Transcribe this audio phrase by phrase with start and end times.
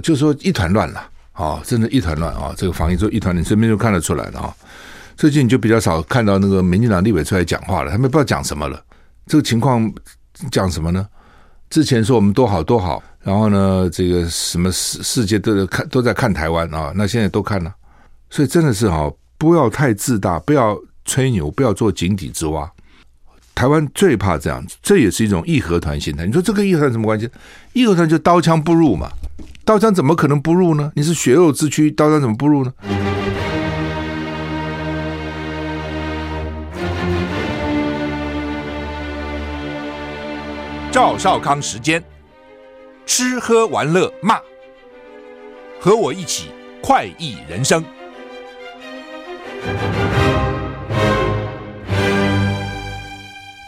[0.00, 2.54] 就说一团乱了啊、真的，一团乱啊！
[2.56, 4.54] 这个防疫就一团乱，身边就看得出来了啊、
[5.16, 8.80] 最近就比较少看到那个民进党立委出来讲话了，他们不知道讲什么了。
[9.26, 9.92] 这个情况
[10.50, 11.06] 讲什么呢？
[11.70, 17.74] 之前说我们多好多好，然后呢，这个什么世世界都在看都在看台湾啊，那现在都看了，
[18.30, 22.70] 所以真的是哈，不要太自大，不要吹牛，不要做井底之蛙。
[23.56, 26.26] 台湾最怕这样子，这也是一种义和团心态。
[26.26, 27.28] 你说这个义和团什么关系？
[27.72, 29.10] 义和团就刀枪不入嘛，
[29.64, 30.92] 刀枪怎么可能不入呢？
[30.94, 32.72] 你是血肉之躯，刀枪怎么不入呢？
[40.92, 42.04] 赵少康时间，
[43.06, 44.38] 吃喝玩乐骂，
[45.80, 46.50] 和我一起
[46.82, 47.82] 快意人生。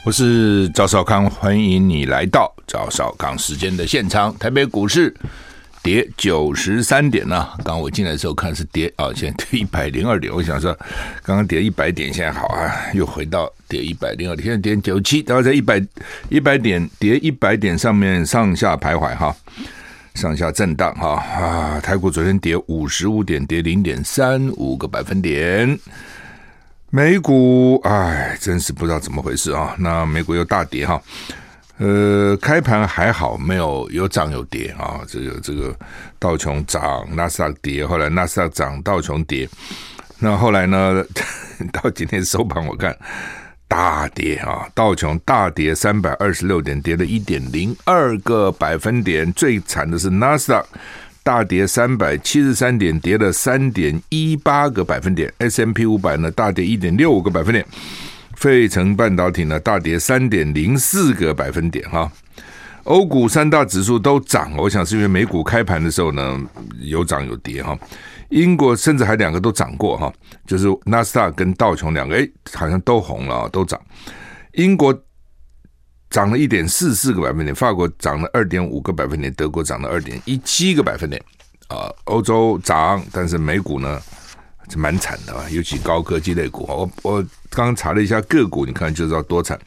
[0.05, 4.37] 我是赵少康，欢迎你来到赵少康时间的现场。
[4.37, 5.17] 台北股市。
[5.87, 10.35] 跌九十三点呢、啊，刚我进来的时候看是跌啊，现在跌一百零二点。
[10.35, 10.77] 我想说，
[11.23, 15.81] 刚刚跌一百点，现在好啊，又回到跌一百零二点，现在跌九七，然后在一百
[16.29, 19.33] 一百点跌一百点上面上下徘徊哈，
[20.17, 21.81] 上下震荡哈啊。
[21.81, 25.79] 台股昨天跌五十五点，跌零点三五个百分点。
[26.91, 29.77] 美股哎，真是不知道怎么回事啊。
[29.79, 31.01] 那美股又大跌哈。
[31.79, 35.01] 呃，开盘还好，没有有涨有跌啊。
[35.07, 35.77] 这个这个
[36.19, 39.49] 道琼涨，纳斯达克跌，后来纳斯达克涨，道琼跌。
[40.19, 41.05] 那后来呢？
[41.73, 42.95] 到今天收盘我看
[43.67, 49.33] 大跌啊，道琼大跌三百二十六点，跌了一点零二个百分点。
[49.33, 50.69] 最惨的是纳斯达克
[51.23, 55.33] 大跌三百七十三点，跌了三点一八个百分点。
[55.39, 57.67] S M P 五百呢大跌一点六五个百分点。
[58.37, 62.11] 费城半导体呢大跌三点零四个百分点哈，
[62.85, 66.41] 欧股三大指数都涨，我想是因为美股开盘的时候呢
[66.79, 67.77] 有涨有跌哈，
[68.29, 70.13] 英国甚至还两个都涨过哈，
[70.47, 73.81] 就是纳斯达跟道琼两个哎好像都红了都涨，
[74.53, 74.95] 英国
[76.11, 81.21] 涨了一点四四个百分点，法国涨了二点五个百分点，德国涨了二点一七个百分点
[81.69, 84.01] 啊，欧洲涨，但是美股呢？
[84.71, 86.65] 是蛮惨的啊，尤其高科技类股。
[86.69, 89.59] 我我刚刚查了一下个股，你看就知道多惨。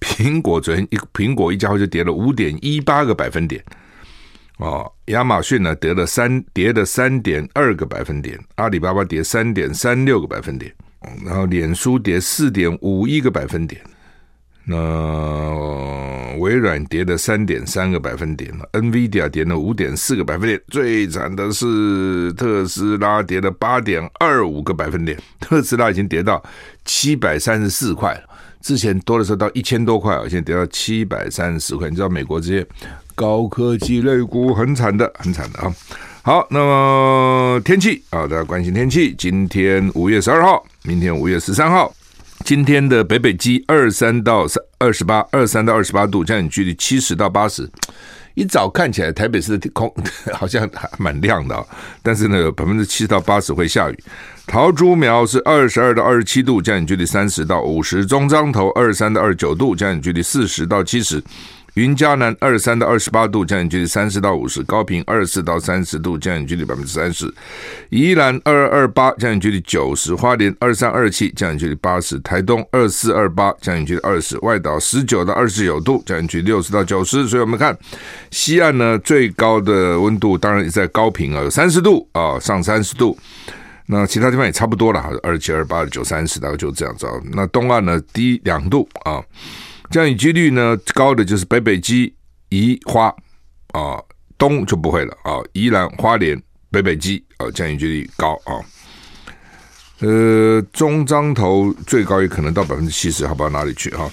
[0.00, 3.64] 苹果昨天一苹果一家伙就跌了五点一八个百分点，
[4.58, 10.70] 哦，亚马逊呢跌了三跌了三点二个百分点，阿里巴巴跌三点三六个百分点，
[11.24, 13.80] 然后脸书跌四点五一个百分点。
[14.66, 26.42] 那微软跌了三点三个百分点，NVIDIA 跌了五点四个百分点，最惨的是特斯拉跌了八点二五个百分点，特斯拉已经跌到
[26.84, 28.22] 七百三十四块了，
[28.62, 31.90] 之前多的时候到一千多块啊，现在跌到七百三十四块。
[31.90, 32.66] 你知道美国这些
[33.14, 35.70] 高科技类股很惨的，很惨的啊。
[36.22, 39.14] 好，那么天气啊，大家关心天气。
[39.18, 41.94] 今天五月十二号，明天五月十三号。
[42.44, 47.66] 今天的北北基二三到三二十八，二三到二十八度，降雨距离七十到八十。
[48.34, 49.90] 一早看起来台北市的空
[50.34, 51.66] 好像还蛮亮的，
[52.02, 53.98] 但是呢，百分之七十到八十会下雨。
[54.46, 58.04] 桃竹苗是二十二到二十七度，降雨距离三十到五十。
[58.04, 61.24] 中彰头二三到二十九度，降雨距离四十到七十。
[61.74, 67.26] 云嘉南二十三到二十八度，降雨距离三十到五十；高屏二十四到三十度，降雨距离百分之三十；
[67.90, 77.26] 宜兰二二二八，降雨距离九十；花莲二三二七，降雨距离八十；台东二四二八，降雨距离二十；外岛十九到二十九度，降雨距离六十到九十。
[77.26, 77.76] 所以我们看
[78.30, 83.18] 西岸呢，最高的温度当然也在高屏啊，有三十度啊，上三十度。
[83.86, 87.12] 那其他地方也差不多了，二七二八二九三十，大概就这样子啊。
[87.32, 89.20] 那东岸呢，低两度啊。
[89.90, 92.12] 降雨几率呢，高的就是北北基、
[92.48, 93.14] 宜花
[93.72, 94.02] 啊，
[94.36, 95.38] 东就不会了啊。
[95.52, 96.40] 宜兰花莲、
[96.70, 98.58] 北北基啊，降雨几率高啊。
[100.00, 103.50] 呃，中彰投最高也可能到百分之七十，好不到？
[103.50, 104.10] 哪里去哈？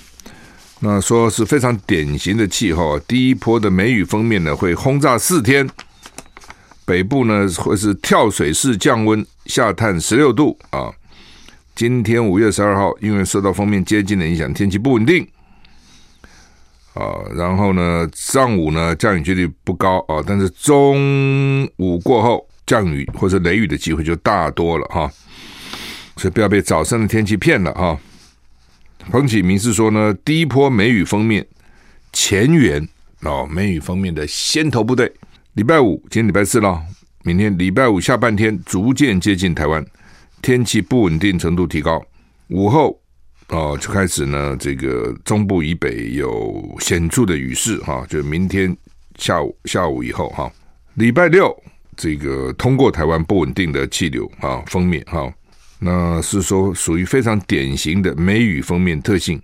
[0.79, 5.67] 那说是非常典型的气候，第一波的梅雨锋面呢会轰炸四天，
[6.85, 10.91] 北部呢会是跳水式降温，下探十六度啊。
[11.75, 15.27] 今天五月十二号，因为受到锋面接近的影响，天气不稳定。
[16.93, 25.09] 啊，然后呢，上午呢降雨几率不高啊，但是中午过后降雨或者雷雨的机会就大多了哈，
[26.17, 27.97] 所以不要被早上的天气骗了哈。
[29.09, 31.47] 彭启明是说呢，第一波梅雨锋面
[32.11, 32.87] 前缘
[33.21, 35.11] 哦，梅雨锋面的先头部队，
[35.53, 36.81] 礼拜五今天礼拜四了，
[37.23, 39.85] 明天礼拜五下半天逐渐接近台湾，
[40.41, 42.03] 天气不稳定程度提高，
[42.49, 43.00] 午后。
[43.51, 48.75] 哦，就开始呢，这个中部以北有显著的雨势哈，就明天
[49.17, 50.49] 下午下午以后哈，
[50.93, 51.53] 礼拜六
[51.97, 55.29] 这个通过台湾不稳定的气流啊封面哈，
[55.79, 59.41] 那是说属于非常典型的梅雨封面特性。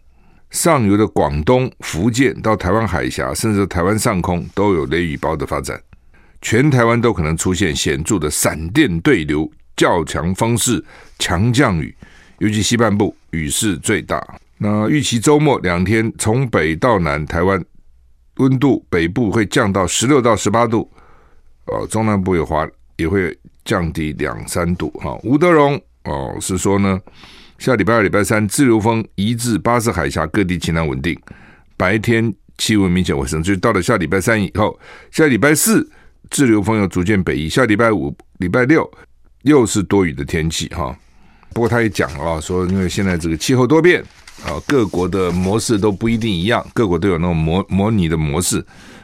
[0.51, 5.77] 上游的广东、福建到台湾海峡，甚至台湾上空都有雷雨包的发展，
[6.41, 10.81] 全台湾都可能出现显著的闪电对流、较强风势、
[11.19, 11.93] 强降雨，
[12.39, 14.21] 尤其西半部雨势最大。
[14.57, 17.63] 那预期周末两天，从北到南，台湾
[18.37, 20.91] 温度北部会降到十六到十八度，
[21.65, 24.89] 哦，中南部也滑也会降低两三度。
[24.95, 26.99] 哈，吴德荣哦是说呢，
[27.59, 31.15] 下礼拜二、礼拜三，自流风移至巴士海峡各地，晴朗稳定，
[31.77, 33.43] 白天气温明显回升。
[33.43, 34.79] 就到了下礼拜三以后，
[35.11, 35.87] 下礼拜四
[36.31, 38.89] 自流风又逐渐北移，下礼拜五、礼拜六
[39.43, 40.67] 又是多雨的天气。
[40.69, 40.97] 哈，
[41.53, 44.03] 不过他也讲了啊，说因为现在这个气候多变。
[44.45, 48.63] 啊，各国的模式都不一定一样，各国都有那种模模拟的模式，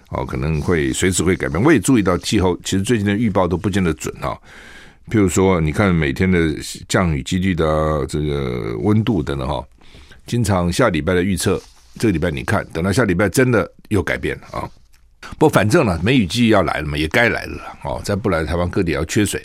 [0.10, 1.62] 哦，可能会随时会改变。
[1.64, 4.38] 我也注意到气候，其实最近的预报都不见得准啊。
[5.10, 6.56] 譬如说，你看每天的
[6.88, 9.66] 降雨几率的这个温度等等哈，
[10.28, 11.60] 经常下礼拜的预测，
[11.98, 14.70] 这个礼拜你看，等到下礼拜真的又改变了啊。
[15.40, 18.00] 不反正呢，梅雨季要来了嘛，也该来了哦。
[18.06, 19.44] 再不来，台湾各地要缺水，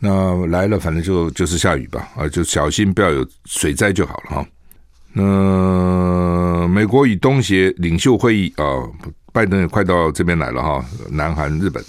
[0.00, 4.46] 那来了，反正就就是下雨吧啊，就小心不要有水灾就好了哈。
[5.14, 8.64] 那、美国与东协领袖会议啊，
[9.32, 10.84] 拜登也快到这边来了哈。
[11.10, 11.82] 南韩、日本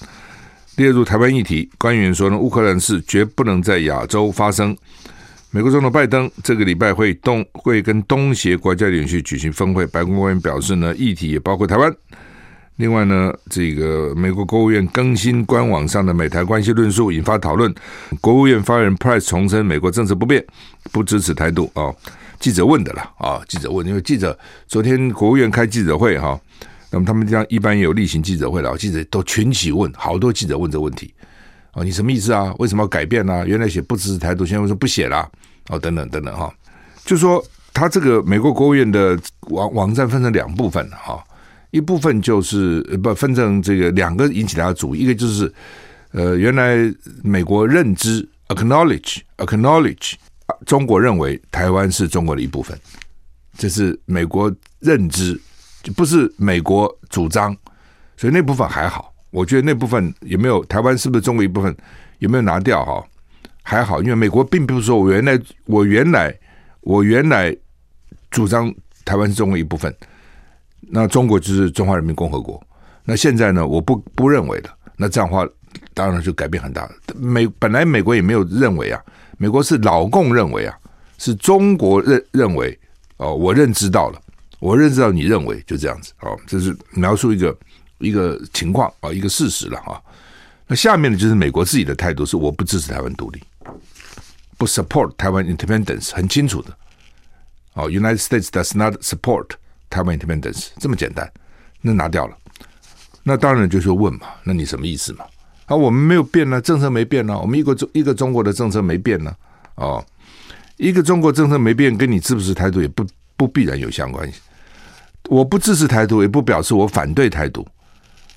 [0.78, 4.76] 列入台湾议题，官员说呢，乌克兰事绝不能在亚洲发生。
[5.52, 11.94] 美国总统拜登这个礼拜会东会跟东协国家领袖举行峰会，白宫官员表示呢，议题也包括台湾。
[12.78, 17.74] 另外呢，这个美国国务院更新官网上的美台关系论述，引发讨论。
[18.22, 20.46] 国务院发言人 Price 重申，美国政策不变，
[20.92, 21.92] 不支持台独啊。
[22.40, 24.38] 记者问的了啊，记者问，因为记者
[24.68, 26.40] 昨天国务院开记者会哈，
[26.92, 31.12] 那么他们这样一般也有例行记者会了，记者都群起问，好多记者问这问题
[31.72, 32.54] 啊，你什么意思啊？
[32.60, 33.44] 为什么要改变呢？
[33.48, 35.28] 原来写不支持台独，现在为什么不写了？
[35.70, 36.54] 哦，等等等等哈，
[37.04, 37.44] 就说
[37.74, 39.20] 他这个美国国务院的
[39.50, 41.24] 网网站分成两部分哈，
[41.72, 45.52] 一部分就是不分成这个两个引起大家注意，一个就是
[46.12, 46.78] 呃，原来
[47.24, 50.14] 美国认知 acknowledge acknowledge。
[50.66, 52.80] 中国认为台湾是中国的一部分，
[53.58, 54.50] 这是美国
[54.80, 55.38] 认知，
[55.94, 57.56] 不是美国主张，
[58.16, 59.14] 所以那部分还好。
[59.30, 61.76] 我觉得那部分有没有台湾是不是中国一部分，
[62.20, 63.06] 有没有拿掉哈？
[63.62, 66.34] 还好，因为美国并不是说我原来我原来
[66.80, 67.54] 我原来
[68.32, 68.74] 主张
[69.04, 69.94] 台湾是中国一部分，
[70.90, 72.62] 那中国就是中华人民共和国。
[73.04, 75.48] 那现在呢，我不不认为的，那这样的话
[75.94, 76.92] 当然就改变很大了。
[77.16, 79.02] 美本来美国也没有认为啊。
[79.40, 80.76] 美国是老共认为啊，
[81.20, 82.76] 是中国认认为
[83.18, 84.20] 哦，我认知到了，
[84.60, 87.56] 我认知到你认为就这样子哦，这是描述一个
[88.00, 90.02] 一个情况啊，一个事实了哈。
[90.66, 93.40] 那下面呢，就是美国自己的态度是我不支持台湾独立，
[94.58, 96.76] 不 support 台湾 independence，很清楚的
[97.74, 99.50] 哦，United States does not support
[99.90, 101.30] 台湾 independence，这么简单，
[101.82, 102.38] 那拿掉了，
[103.24, 105.26] 那当然就是问嘛，那你什么意思嘛？
[105.66, 109.36] 啊，我们没有变呢，政策没变呢，我们一个中一个中国的政策没变呢，
[109.76, 110.04] 哦，
[110.78, 113.06] 一个中国政策没变，跟你支不支持台独也不
[113.36, 114.40] 不必然有相关系。
[115.30, 117.68] 我不支持台独，也不表示我反对台独。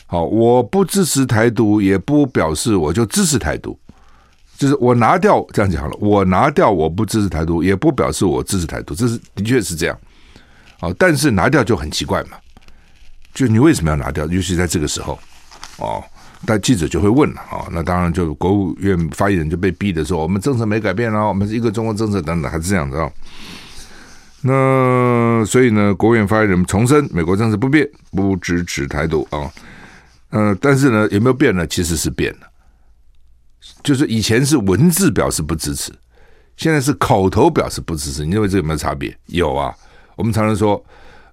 [0.07, 3.79] 好，我不支持台独，也不表示我就支持台独。
[4.59, 9.97] 就是我拿掉这样讲好了，我拿掉我不支持台独，也不表示我支持台独，这是的确是这样。
[10.81, 12.39] 好，但是拿掉就很奇怪嘛，
[13.35, 14.27] 就你为什么要拿掉？
[14.27, 15.19] 尤其在这个时候，
[15.77, 16.03] 哦。
[16.47, 23.13] 但记者就会问了啊，那当然就国务院发言人就被逼的说，我们政策没改变啊，我们是一个中国政策等等，还是这样子啊。
[24.41, 29.53] 那所以呢，国务院发言人重申，美国政策不变，不支持台独啊。
[30.31, 31.67] 呃，但是呢，有没有变呢？
[31.67, 32.47] 其实是变了，
[33.83, 35.93] 就是以前是文字表示不支持，
[36.57, 38.25] 现在是口头表示不支持。
[38.25, 39.15] 你认为这有没有差别？
[39.27, 39.75] 有啊，
[40.21, 40.85] 我们常常说，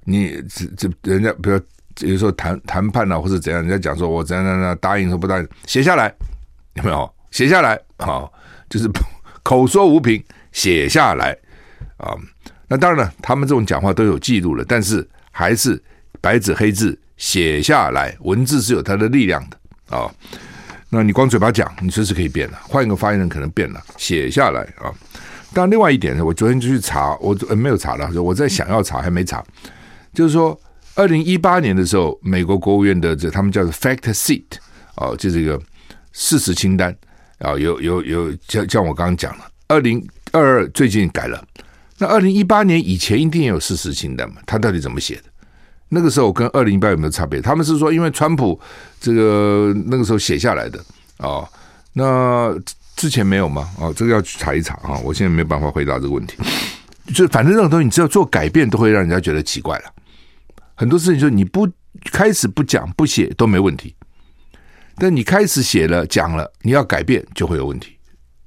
[0.06, 1.60] 你这这人家比如。
[2.01, 6.13] 有时候谈谈判啊，或者怎样，人家讲说我怎样怎样答应说不答应，写下来
[6.75, 7.12] 有没有？
[7.32, 8.32] 写下来好，
[8.70, 8.88] 就是
[9.41, 11.36] 口说无凭，写下来
[11.98, 12.13] 啊。
[12.67, 15.82] 那当然了，他们这种讲话都有记录了，但是还是
[16.22, 20.08] 白纸黑字写下来，文字是有它的力量的啊。
[20.89, 24.94] 那你光嘴巴讲，你随时可以变了，换一个发言人可能变了，写下来啊。
[25.58, 29.44] 但，另外一点呢，我昨天就去查，我呃没有查了，我在想要查还没查，
[30.14, 30.60] 就是说。
[31.00, 34.44] 二零一八年的时候，美国国务院的这他们叫做 fact sheet
[34.96, 35.62] 哦，就这个
[36.12, 36.92] 事实清单
[37.38, 41.46] 啊，有有有，像像我刚刚讲了，二零二二最近改了，
[42.00, 44.38] 那二零一八年以前一定有事实清单嘛？
[44.48, 45.26] 他到底怎么写的？
[45.90, 47.40] 那个时候跟二零一八有没有差别？
[47.40, 48.60] 他们是说，因为川普
[49.00, 50.84] 这个那个时候写下来的
[51.18, 51.48] 啊，
[51.94, 52.56] 那
[52.98, 53.70] 之前没有吗？
[53.80, 54.98] 哦，这个要去查一查啊！
[55.04, 56.36] 我现在没办法回答这个问题。
[57.13, 59.86] 就反正这种东西，你只要做改变，都会让人家觉得奇怪了。
[60.74, 61.70] 很多事情，就你不
[62.12, 63.96] 开始不讲不写都没问题，
[64.98, 67.96] 但你开始写了讲了，你要改变就会有问题。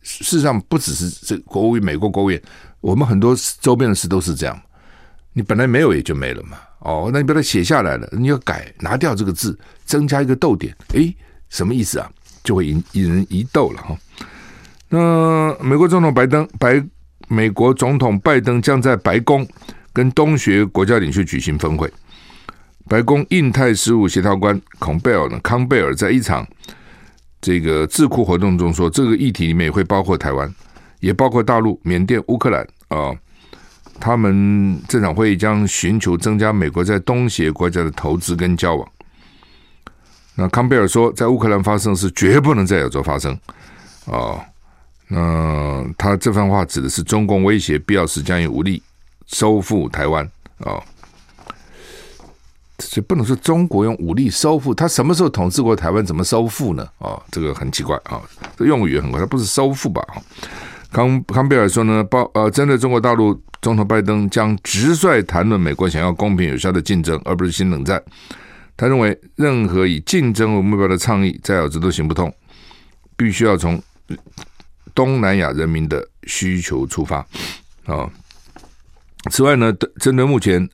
[0.03, 2.43] 事实上，不只是这国务院、美国国务院，
[2.81, 4.61] 我们很多周边的事都是这样。
[5.33, 6.59] 你本来没有也就没了嘛。
[6.81, 11.15] 哦，那你把它写下来了，你要改，拿掉这个字，增加一个逗点，诶，
[11.49, 12.11] 什么意思啊？
[12.43, 13.97] 就会引引人疑窦了哈。
[14.91, 16.85] 那美国总统拜登，白
[17.29, 19.47] 美国总统拜登将在白宫
[19.93, 21.91] 跟东协国家领袖举行峰会。
[22.89, 26.45] 白宫印太事务协调官孔贝尔呢，康贝尔在一场
[27.41, 30.53] 这个智库活动中说，这个议题里面也会包括台湾，
[30.99, 33.15] 也包括大陆、缅甸、乌克兰啊。
[34.01, 38.89] 他们这场会议将寻求增加美国在东协国家的投资跟交往。
[40.35, 43.39] 那康贝尔说，在乌克兰发生的事绝不能在亚洲发生。
[44.07, 44.41] 啊，
[45.11, 48.83] 那他这番话指的是中共威胁必要时将以武力
[49.27, 50.25] 收复台湾。
[50.59, 50.83] 哦，
[52.79, 56.05] 这不能说中国用武力收复，他什么时候统治过台湾？
[56.07, 56.89] 怎么收复呢？
[56.99, 58.23] 哦，这个很奇怪啊，
[58.57, 60.03] 这用语也很怪，他不是收复吧？
[60.93, 63.39] 康康贝尔说呢，包呃，针对中国大陆。
[63.63, 68.03] 总统拜登将直率谈论美国想要公平有效的竞争，而不是新冷战。
[68.75, 72.35] 他认为，任何以竞争为目标的倡议在亚洲都行不通，
[73.19, 73.79] 必须要从
[74.95, 77.19] 东南亚人民的需求出发。
[77.87, 78.09] 啊，
[79.31, 80.69] 此外呢，针对目前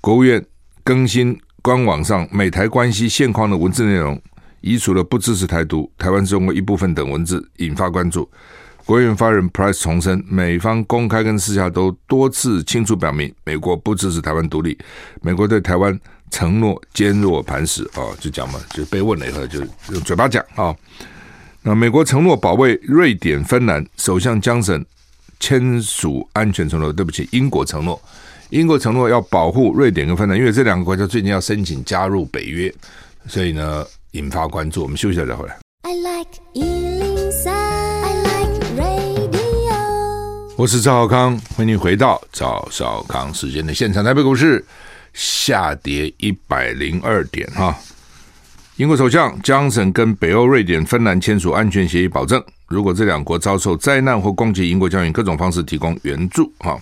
[0.00, 0.44] 国务院
[0.82, 4.20] 更新官网上美台关系现况的文字内容，
[4.60, 8.28] 移除了不支持台独、台湾中国一部分等文字，引发关注。
[8.86, 14.76] 国务院发言人 Price 重申，美方公开跟私下都多次清楚表明，美国不支持台湾独立，
[15.22, 15.96] 美国对台湾
[16.30, 17.88] 承诺坚若磐石。
[17.94, 19.60] 哦，就讲嘛，就被问了以后就
[19.92, 20.74] 用嘴巴讲啊。
[21.62, 24.82] 那美国承诺保卫瑞典、芬兰，首相江省
[25.38, 26.90] 签署安全承诺。
[26.90, 28.00] 对不起，英国承诺，
[28.48, 32.72] 英国承诺要保护瑞典跟芬兰，因为这两个国家最近要申请加入北约，
[33.26, 34.82] 所以呢引发关注。
[34.82, 35.58] 我们休息一下再回来。
[35.82, 39.76] I like 103, I like radio
[40.56, 44.02] 我是赵少康，欢迎回到赵少康时间的现场。
[44.02, 44.64] 台北股市
[45.12, 47.78] 下跌一百零二点哈。
[48.80, 56.50] 英国首相强生跟北欧瑞典、芬兰签署安全协议，保证如果这两国遭受灾难或攻击，英国将以各种方式提供援助。
[56.60, 56.80] 哈，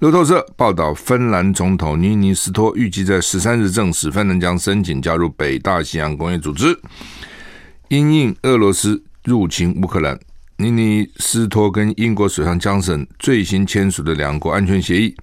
[0.00, 6.78] 路透社报道，芬兰总统尼尼斯托预计在十三日证实，芬兰将申请加入北大西洋工业组织，
[7.88, 10.20] 因应俄罗斯入侵乌克兰。
[10.58, 15.16] 尼尼斯托跟英国首相强生最新签署的两国安全协议，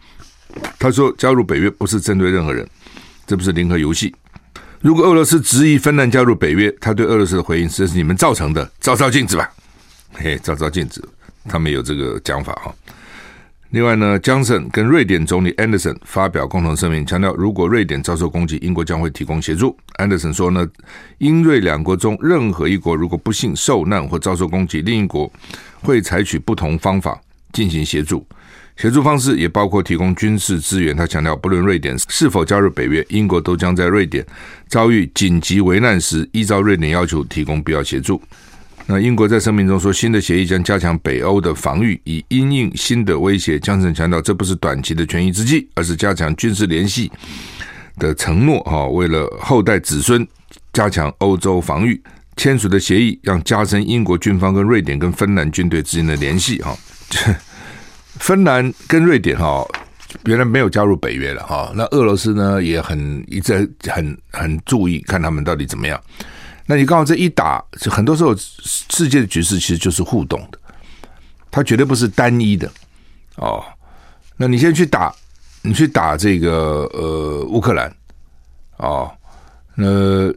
[0.79, 2.67] 他说加入北约不是针对任何人，
[3.27, 4.11] 这不是零和游戏。
[4.79, 9.49] 如果俄罗斯执意芬兰加入北约，他对俄罗斯的回应是：这是你们造成的，照照镜子吧。
[10.13, 11.07] 嘿，照照镜子，
[11.45, 12.73] 他们有这个讲法哈。
[13.71, 19.75] 另外呢，强生跟瑞典总理安德森发表共同声明，强调如果瑞典遭受攻击，英国将会提供协助。
[19.95, 20.65] 安德森说呢，
[21.17, 25.29] 英瑞两国中任何一国如果不幸受难或遭受攻击，另一国
[25.81, 27.19] 会采取不同方法
[27.51, 28.25] 进行协助，
[28.77, 30.95] 协助方式也包括提供军事资源。
[30.95, 34.25] 他强调，不论瑞典是否加入北约，英国都将在瑞典
[34.67, 38.21] 遭遇紧急危难时，依照瑞典要求提供必要协助。
[38.85, 43.59] 那英国在声明中说，新的协议将加强北欧的防御，以因应新的威胁。
[43.59, 47.11] 强生强调，这不是短期的权宜之计，而是加强军事联系
[47.97, 48.59] 的承诺。
[48.61, 50.25] 哈，为了后代子孙
[50.71, 52.01] 加强欧洲防御，
[52.37, 56.59] 签署的协议让加深英国军方跟瑞典跟芬兰军队之间的联系。
[56.59, 56.77] 哈，
[58.19, 59.65] 芬兰跟瑞典哈
[60.25, 61.43] 原来没有加入北约了。
[61.45, 66.01] 哈，那俄罗斯呢也很一直很很注意看他们到底怎么样。
[66.65, 70.59] 那你刚好这一打，很多时候世界的局势其实就是互动的，
[71.49, 72.69] 它绝对不是单一的
[73.35, 73.63] 哦。
[74.35, 75.13] 那你现在去打，
[75.61, 77.89] 你去打这个呃乌克兰
[78.77, 79.09] 哦，
[79.77, 80.33] 呃，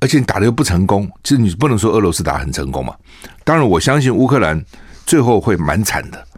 [0.00, 2.94] 而且你打的又不成功，其实你不能说俄罗斯打很成功嘛。
[3.42, 4.62] 当然，我相信乌克兰
[5.06, 6.28] 最后会蛮惨的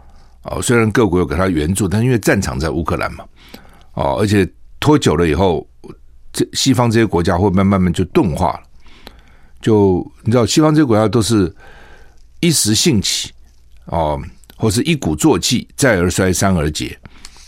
[0.42, 0.60] 哦。
[0.62, 3.24] 虽然各国有给他援助，但因为战场在乌克兰嘛，
[3.94, 5.66] 哦，而且拖久了以后，
[6.32, 8.62] 这西方这些国家会慢慢慢就钝化了。
[9.60, 11.54] 就你知道，西方这些国家都是
[12.40, 13.30] 一时兴起
[13.86, 14.18] 哦，
[14.56, 16.98] 或是一鼓作气，再而衰，三而竭，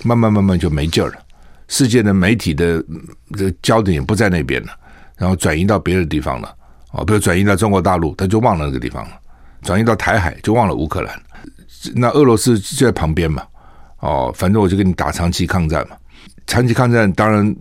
[0.05, 1.15] 慢慢慢慢就没劲儿了。
[1.69, 2.85] 世界的媒体的
[3.35, 4.73] 这焦点也不在那边了，
[5.17, 6.55] 然后转移到别的地方了
[6.91, 9.13] 哦，比如转移到中国大陆，他就忘了那个地方了；
[9.63, 11.23] 转移到台海，就忘了乌克兰。
[11.95, 13.43] 那俄罗斯就在旁边嘛，
[14.01, 15.97] 哦，反正我就跟你打长期抗战嘛。
[16.47, 17.57] 长期抗战，当然，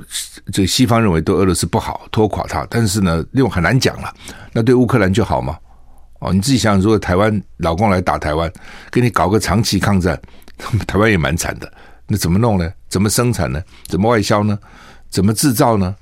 [0.51, 2.65] 这个西方认为对俄罗斯不好，拖垮他。
[2.69, 4.13] 但是呢，又很难讲了。
[4.51, 5.57] 那对乌克兰就好吗？
[6.19, 8.51] 哦，你自己想想，如果台湾老公来打台湾，
[8.91, 10.19] 给你搞个长期抗战，
[10.87, 11.71] 台湾也蛮惨的。
[12.07, 12.69] 那怎么弄呢？
[12.89, 13.61] 怎么生产呢？
[13.87, 14.57] 怎么外销呢？
[15.09, 15.95] 怎么制造呢？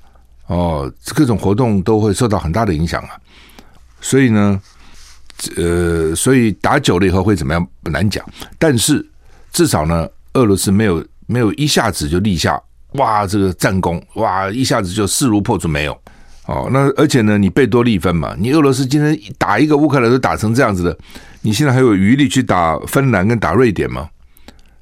[0.46, 3.10] 哦，各种活动都会受到很大的影响啊。
[4.00, 4.60] 所以呢，
[5.56, 7.66] 呃，所以打久了以后会怎么样？
[7.82, 8.24] 不难讲。
[8.58, 9.04] 但是
[9.52, 12.60] 至少呢，俄罗斯没有没有一下子就立下
[12.92, 15.98] 哇这个战功，哇一下子就势如破竹没有。
[16.46, 20.98] 哦，那而且呢，你贝多利分嘛，你俄罗斯今天打一个乌克兰都打成这样子的，
[21.42, 24.08] 你现在还有余力去打芬兰跟打瑞典吗？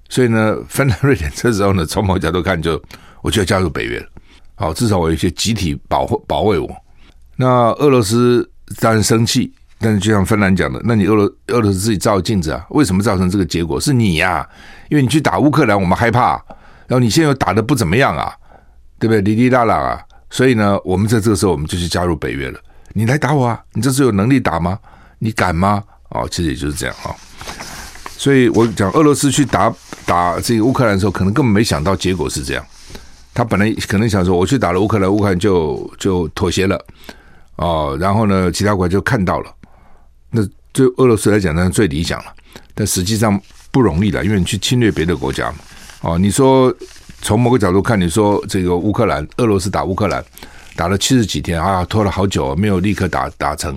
[0.09, 2.85] 所以呢，芬兰、瑞典这时候呢，从某角度看就，就
[3.21, 4.07] 我就要加入北约了。
[4.55, 6.75] 好，至少我有一些集体保护保卫我。
[7.37, 8.49] 那俄罗斯
[8.81, 12.67] 当然生气，但是就像芬兰讲的，那你俄罗俄罗斯自己照镜子啊？
[12.71, 13.81] 为什么造成这个结果？
[13.81, 14.49] 是你呀、啊，
[14.89, 16.33] 因为你去打乌克兰，我们害怕，
[16.87, 18.33] 然后你现在又打得不怎么样啊，
[18.99, 19.21] 对不对？
[19.21, 20.03] 哩哩啦啦啊。
[20.31, 22.59] 所以呢，我们在这个时候，我们就去加入北约了。
[22.93, 23.63] 你来打我啊？
[23.73, 24.79] 你这次有能力打吗？
[25.21, 25.83] 你敢吗？
[26.11, 27.15] 哦，其实也就是这样啊。
[28.17, 29.73] 所以我讲俄罗斯去打
[30.05, 32.67] 打这个乌克兰的时候，可能根本没想到结果是这样。
[33.33, 36.85] 他本来可能想说，我去打了乌克兰，乌克兰就就妥协了
[37.57, 37.97] 哦。
[38.01, 39.51] 然后呢，其他国家就看到了。
[40.31, 40.43] 那
[40.73, 42.33] 对俄罗斯来讲呢，最理想了。
[42.75, 45.57] 但实际上不容易的，因为你去侵略别的国家嘛。
[46.03, 46.75] 哦，你说。
[47.21, 50.25] 从某个角度看，你说这个乌克兰、俄罗斯打乌克兰，
[50.77, 53.77] 打了七十几天啊，拖了好久，没有立刻打打成。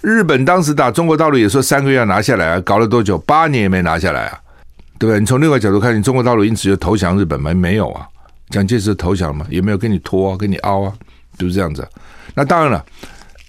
[0.00, 3.16] 日本当时打中国大陆也说三个月要拿下来啊，搞了多久？
[3.18, 4.40] 八年也没拿下来啊，
[4.98, 5.20] 对不对？
[5.20, 7.54] 你从另外角度看，你中国大陆因此就投降日本吗？
[7.54, 8.04] 没有啊，
[8.50, 9.46] 蒋介石投降吗？
[9.48, 10.92] 也没有跟你拖啊，跟你凹啊，
[11.38, 11.88] 就是这样子。
[12.34, 12.84] 那当然了。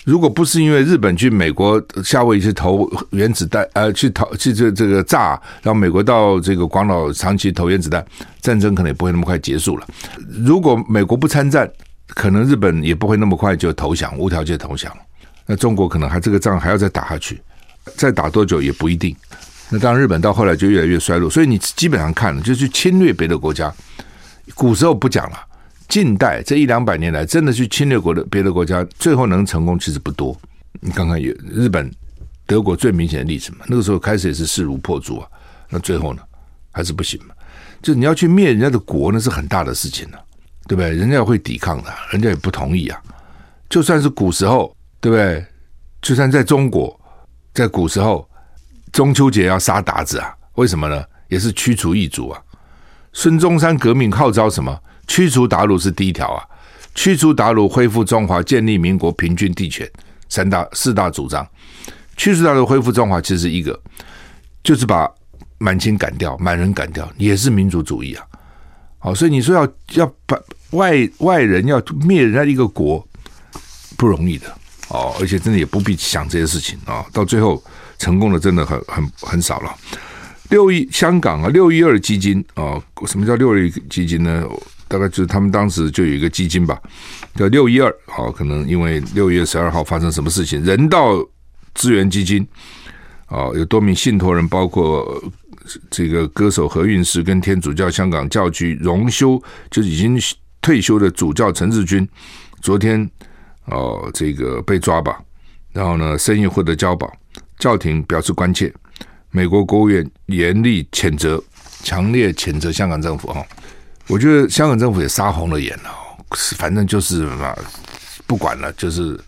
[0.06, 8.06] 如果不是因为日本去美国夏威夷去投原子弹，呃，去投去这这个炸，让美国到这个广岛长期投原子弹，
[8.42, 9.88] 战争可能也不会那么快结束了。
[10.28, 11.70] 如果美国不参战，
[12.08, 14.92] 可能日本也不会那么快就投降，无条件投降。
[15.46, 17.42] 那中国可能还这个仗还要再打下去，
[17.96, 19.16] 再打多久也不一定。
[19.70, 21.30] 那当然，日本到后来就越来越衰落。
[21.30, 23.74] 所以你基本上看了，就去侵略别的国家。
[24.54, 25.38] 古时候不讲了。
[25.94, 30.36] 近代这一两百年来，真的去侵略国的别的国家，最后能成功其实不多。
[30.80, 31.88] 你看看，有日本、
[32.48, 33.60] 德国最明显的例子嘛。
[33.68, 35.28] 那个时候开始也是势如破竹啊，
[35.70, 36.24] 那最后呢，
[36.72, 37.36] 还是不行嘛。
[37.80, 40.18] 就你要去灭人家的国，那是很大的事情呢、
[40.68, 40.90] 对不对？
[40.96, 43.00] 人家会抵抗的，人家也不同意啊。
[43.70, 45.46] 就算是古时候，对不对？
[46.02, 47.00] 就算在中国，
[47.54, 48.28] 在古时候，
[48.92, 50.36] 中秋节要杀鞑子啊？
[50.56, 51.06] 为什么呢？
[51.28, 52.42] 也是驱除异族啊。
[53.12, 54.76] 孙中山革命号召什么？
[55.08, 56.44] 驱除鞑虏是第一条啊，
[56.96, 59.90] 驱除鞑虏，恢复中华，建立民国，平均地权，
[60.30, 61.46] 三大四大主张。
[62.16, 63.80] 驱除韃虏，恢复中华，其实一个，
[64.64, 65.10] 就是把
[65.58, 68.26] 满清赶掉，满人赶掉，也是民族主义啊。
[69.00, 70.40] 好，所以你说要要把
[70.72, 73.06] 外外人要灭人家一个国，
[73.98, 74.48] 不容易的
[74.90, 77.06] 哦，而且真的也不必想这些事情啊。
[77.12, 77.62] 到最后
[77.98, 79.76] 成功的真的很很很少了。
[80.50, 84.48] 六一香港啊，六一二基金啊，什么叫六一基金呢？
[84.94, 86.80] 大概就是他们当时就有一个基金吧，
[87.34, 91.16] 叫六一二，好，可能因为六月十二号发生什么事情，人道
[91.74, 92.48] 资源基金，
[93.26, 95.20] 啊，有多名信托人，包括
[95.90, 100.16] 这个歌手何韵诗跟天主教香港教区荣休，就已经
[100.62, 102.08] 退休的主教陈志军，
[102.62, 103.10] 昨天
[103.66, 105.20] 哦，这个被抓吧，
[105.72, 107.12] 然后呢，深夜获得交保，
[107.58, 108.72] 教廷表示关切，
[109.32, 111.44] 美国国务院严厉谴责，
[111.82, 113.44] 强烈谴责香港政府哈。
[114.08, 115.90] 我觉得香港政府也杀红了眼了，
[116.58, 117.56] 反正就是嘛，
[118.28, 119.20] 不管了，就是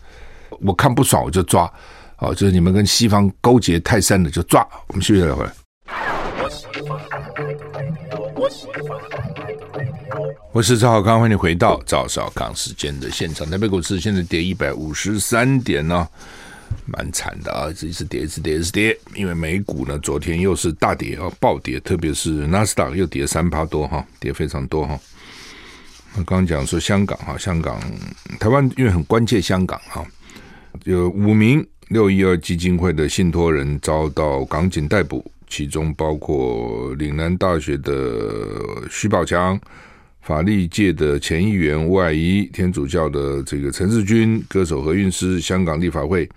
[0.62, 1.72] 我看不爽我就抓，
[2.20, 4.68] 哦，就是你们跟西方勾结太深了就抓。
[4.88, 5.52] 我们休息一会儿。
[10.52, 13.50] 我是赵少康，欢迎回到赵少康时间的现场。
[13.50, 16.08] 台北股市现在跌一百五十三点呢。
[16.86, 25.00] 蛮惨的啊，这一次跌，一次跌，一次跌，因为美股呢，昨天又是大跌啊，暴跌，特别是纳斯达克又跌三趴多哈，跌非常多哈。
[26.18, 27.80] 我刚刚讲说香港哈，香港、
[28.40, 30.06] 台湾因为很关切香港哈，
[30.84, 39.60] 有五名六一二基金会的信托人遭到港警逮捕，其中包括岭南大学的徐宝强。
[40.26, 46.28] 法律界的前议员吴霭仪，天主教的这个陈日君，歌手何韵诗，香港立法会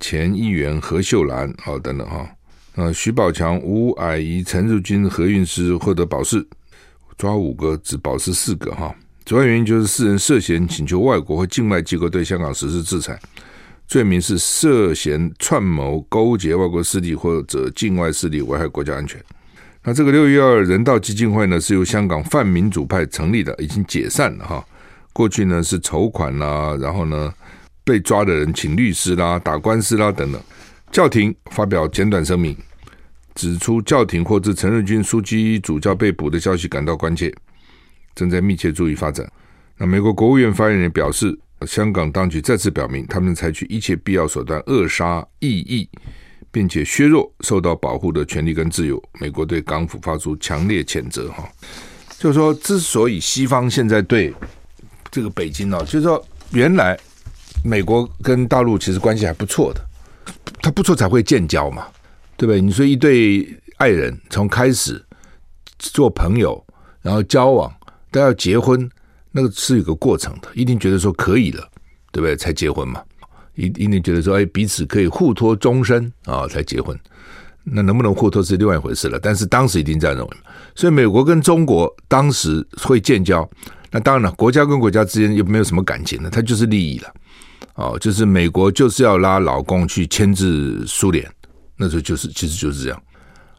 [0.00, 2.26] 前议员何秀兰，好等等哈。
[2.76, 6.42] 呃，徐宝强、吴霭仪、陈日君、何韵诗获得保释，
[7.18, 8.96] 抓五个只保释四个哈。
[9.26, 13.20] 主要原因就是四人涉嫌请求外国或境外机构对香港实施制裁，
[13.86, 19.22] 罪名是涉嫌串谋勾结外国势力或者境外势力危害国家安全。
[19.88, 24.62] 那这个六一二人道基金会呢，是由香港泛民主派成立的，已经解散了哈。
[25.14, 27.32] 过去呢是筹款啦，然后呢
[27.84, 30.38] 被抓的人请律师啦、打官司啦等等。
[30.92, 32.54] 教廷发表简短声明，
[33.34, 37.34] 指出教廷或自陈日君枢机主教被捕的消息感到关切，
[38.14, 39.26] 正在密切注意发展。
[39.78, 41.34] 那美国国务院发言人表示，
[41.66, 45.88] 香港当局再次表明，他们采取一切必要手段扼杀异议，
[46.50, 49.02] 并且削弱受到保护的权利跟自由。
[49.20, 51.28] 美国对港府发出强烈谴责。
[51.30, 51.48] 哈，
[52.18, 54.34] 就是说，之所以西方现在对
[55.10, 56.98] 这个北京呢，就是说，原来
[57.64, 59.80] 美国跟大陆其实关系还不错的，
[60.60, 61.86] 他不错才会建交嘛，
[62.36, 62.60] 对不对？
[62.60, 65.04] 你说一对爱人从开始
[65.78, 66.64] 做朋友，
[67.02, 67.72] 然后交往，
[68.10, 68.88] 都要结婚。
[69.30, 71.60] 那个是有个过程的，一定觉得说可以了，
[72.10, 72.34] 对不对？
[72.34, 73.00] 才结婚嘛，
[73.58, 76.98] 一一定觉得说，哎，彼此可以互托终身啊，才结婚。
[77.64, 79.18] 那能不能互托是另外一回事了。
[79.18, 80.36] 但是当时一定这样认为，
[80.74, 83.46] 所以美国跟中国当时会建交，
[83.90, 87.12] 那当然了，国家跟国家之间又没有什么感情了，它就是利益了。
[87.74, 91.28] 哦，就是美国就是要拉老共去牵制苏联，
[91.76, 93.02] 那时候就是其实就是这样。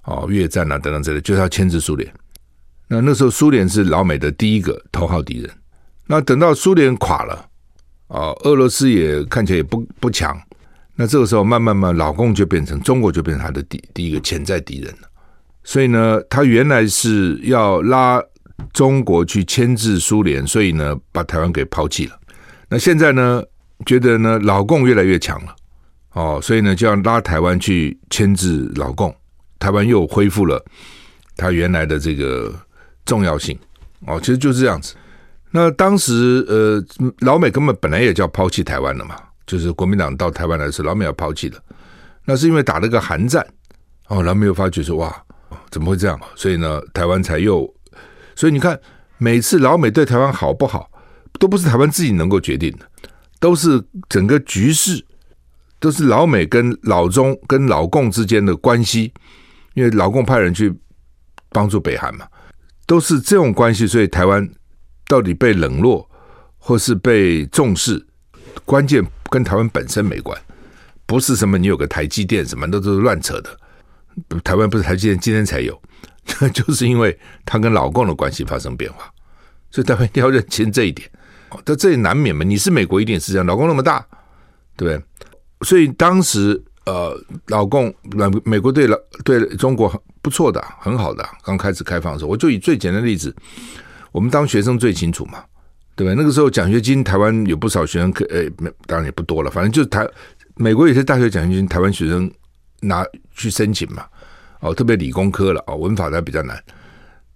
[0.05, 2.11] 哦，越战啊等等之类，就是要牵制苏联。
[2.87, 5.51] 那那时候苏联是老美的第一个头号敌人。
[6.07, 7.45] 那等到苏联垮了，
[8.09, 10.35] 啊，俄罗斯也看起来也不不强，
[10.95, 15.07] 那这个时候慢慢慢，老共就变成中国就变成他的第第一个潜在敌人了。
[15.63, 18.19] 所以呢，他原来是要拉
[18.73, 22.19] 中国去牵制苏联，所以呢，把台湾给抛弃了。
[22.67, 23.43] 那现在呢，
[23.85, 25.55] 觉得呢，老共越来越强了，
[26.13, 29.15] 哦，所以呢，就要拉台湾去牵制老共，
[29.59, 30.65] 台湾又恢复了
[31.37, 32.51] 他原来的这个
[33.05, 33.55] 重要性。
[34.07, 34.95] 哦，其实就是这样子。
[35.51, 36.83] 那当时，呃，
[37.21, 39.15] 老美根本本来也叫抛弃台湾了嘛，
[39.47, 41.57] 就是国民党到台湾来的时，老美要抛弃了。
[42.23, 43.43] 那是因为打了个韩战，
[44.09, 45.23] 哦，老美又发觉说，哇，
[45.71, 46.19] 怎么会这样？
[46.35, 47.67] 所以呢，台湾才又，
[48.35, 48.79] 所以你看，
[49.17, 50.91] 每次老美对台湾好不好，
[51.39, 52.87] 都不是台湾自己能够决定的，
[53.39, 55.03] 都是整个局势，
[55.79, 59.11] 都是老美跟老中跟老共之间的关系，
[59.73, 60.71] 因为老共派人去
[61.49, 62.27] 帮助北韩嘛，
[62.85, 64.47] 都是这种关系，所以台湾。
[65.09, 66.07] 到底被冷落
[66.59, 68.05] 或是被重视，
[68.63, 70.39] 关键跟台湾本身没关，
[71.07, 73.49] 不是什么你有个台积电什么那都是乱扯的。
[74.43, 75.81] 台湾不是台积电今天才有，
[76.53, 79.11] 就是因为他跟老共的关系发生变化，
[79.71, 81.09] 所以台湾一定要认清这一点。
[81.65, 84.05] 但这也难免嘛，你是美国一定是这样，老共那么大，
[84.77, 85.03] 对不对？
[85.65, 88.95] 所以当时呃，老共美美国对老
[89.25, 89.91] 对中国
[90.21, 91.27] 不错的，很好的。
[91.43, 93.35] 刚开始开放的时候，我就以最简单的例子。
[94.11, 95.43] 我们当学生最清楚嘛，
[95.95, 96.13] 对吧？
[96.17, 98.43] 那个时候奖学金，台湾有不少学生可，呃，
[98.87, 100.07] 当然也不多了，反正就是台
[100.55, 102.31] 美国有些大学奖学金，台湾学生
[102.81, 104.05] 拿去申请嘛，
[104.61, 106.61] 哦，特别理工科了，哦，文法的比较难。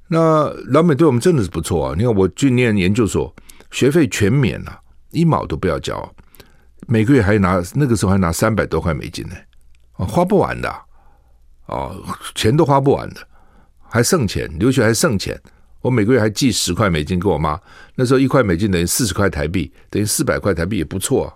[0.08, 1.96] 那老美对我们真的是不错啊！
[1.98, 3.34] 你看我去念研究所，
[3.72, 4.80] 学费全免啊，
[5.12, 6.14] 一毛都不要交，
[6.88, 9.36] 每个月还拿那个时候还拿三百多块美金呢，
[9.96, 10.70] 哦，花不完的，
[11.68, 11.96] 哦，
[12.36, 13.22] 钱都花不完的，
[13.90, 15.40] 还剩钱，留学还剩钱。
[15.84, 17.60] 我每个月还寄十块美金给我妈，
[17.96, 21.32] 那时候一块美金等于四十块台币，等于四百块台币也不错。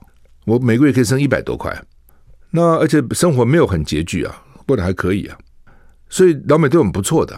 [0.45, 1.77] 我每个月可以剩一百多块，
[2.51, 5.38] 那而且生活没有很拮据啊，过得还可以啊。
[6.07, 7.38] 所以老美对我们不错的。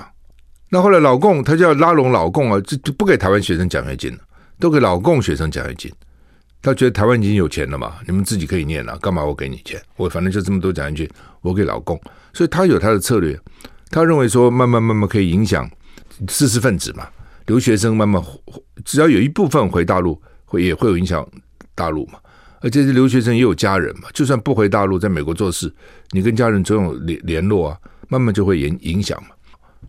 [0.69, 4.19] 那后来老共他就要拉拢老共啊，就就不给台湾学生奖学金了，
[4.59, 5.91] 都给老共学生奖学金。
[6.61, 9.81] 他觉得台湾已经有钱了嘛，你们自己可以念了，干嘛我给你钱？
[9.95, 11.09] 我反正就这么多奖学金，
[11.41, 11.99] 我给老共。
[12.33, 13.35] 所以他有他的策略，
[13.89, 15.67] 他认为说慢慢慢慢可以影响。
[16.27, 17.07] 知识分子嘛，
[17.45, 18.21] 留学生慢慢，
[18.83, 21.27] 只要有一部分回大陆，会也会有影响
[21.73, 22.19] 大陆嘛。
[22.61, 25.73] 而且这些留学生也有家人嘛，就算不回大陆，在美国做事，
[26.11, 27.77] 你跟家人总有联联络啊，
[28.09, 29.29] 慢慢就会影影响嘛。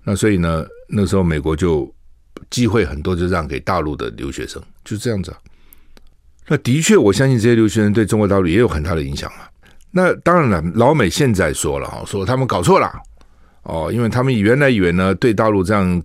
[0.04, 1.92] 那所以呢，那时候美国就
[2.48, 5.34] 机会很多，就让给大陆的留学生，就这样子。
[6.46, 9.50] 那的确，我相信这些留学生对中国大陆也有很大的影响啊。
[9.90, 12.88] 那当然了，老美现在说了哈，说他们搞错了
[13.64, 16.00] 哦，因为他们原来以为呢，对大陆这样。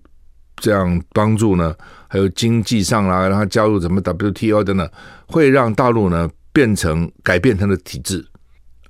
[0.57, 1.75] 这样帮助呢，
[2.07, 4.87] 还有经济上啦，让他加入什么 WTO 的呢，
[5.27, 8.25] 会让大陆呢变成改变它的体制。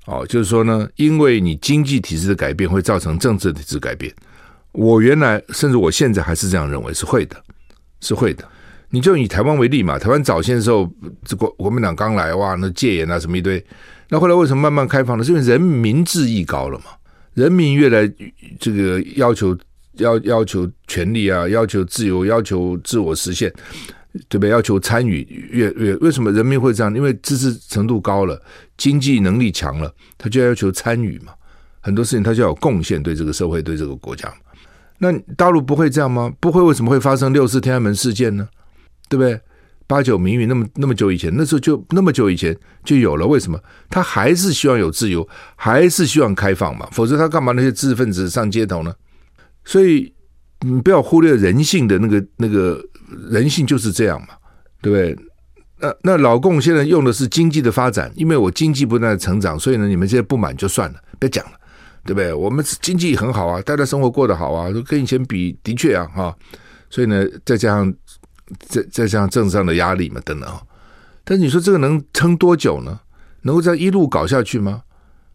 [0.05, 4.13] 哦，就是说呢，因为你经济体制的改变会造成政治体制改变。
[4.71, 7.35] 我原来甚至我现在还是这样认为，是会的，
[8.01, 8.47] 是会的。
[8.89, 10.87] 你就以台湾为例嘛，台湾早先的时候，
[11.23, 13.65] 这国国民党刚来哇，那戒严啊什么一堆，
[14.09, 15.23] 那后来为什么慢慢开放呢？
[15.23, 16.85] 是因为人民智意高了嘛，
[17.33, 18.07] 人民越来
[18.59, 19.57] 这个要求。
[19.97, 23.51] 要要求权利啊，要求自由，要求自我实现，
[24.29, 24.49] 对不对？
[24.49, 26.93] 要求参与，越越为什么人民会这样？
[26.95, 28.41] 因为知识程度高了，
[28.77, 31.33] 经济能力强了，他就要求参与嘛。
[31.81, 34.33] 很多事情他就要有贡献，对这个社会，对这个国家。
[34.97, 36.33] 那大陆不会这样吗？
[36.39, 38.47] 不会，为什么会发生六四天安门事件呢？
[39.09, 39.39] 对不对？
[39.87, 43.27] 八九民运那么那么久以前，那时候就那么久以前就有了。
[43.27, 43.59] 为什么？
[43.87, 46.87] 他还是希望有自由，还是希望开放嘛？
[46.91, 48.91] 否则他干嘛那些知识分子上街头呢？
[49.65, 50.13] 所以
[50.61, 52.81] 你不要忽略人性的那个那个
[53.29, 54.29] 人性就是这样嘛，
[54.81, 55.17] 对不对？
[55.77, 61.51] 那那老共现在用的是经济的发展，因为我经济不断的成长，所以呢，你们这些不满就算了，别讲了，
[62.05, 62.33] 对不对？
[62.33, 66.35] 我们经济很好啊，大家生活过得好啊，跟以前比的确啊，哈，
[66.89, 67.93] 所以呢，再加上
[68.59, 70.61] 再再加上政治上的压力嘛，等等哈。
[71.25, 72.99] 但是你说这个能撑多久呢？
[73.41, 74.81] 能够这样一路搞下去吗？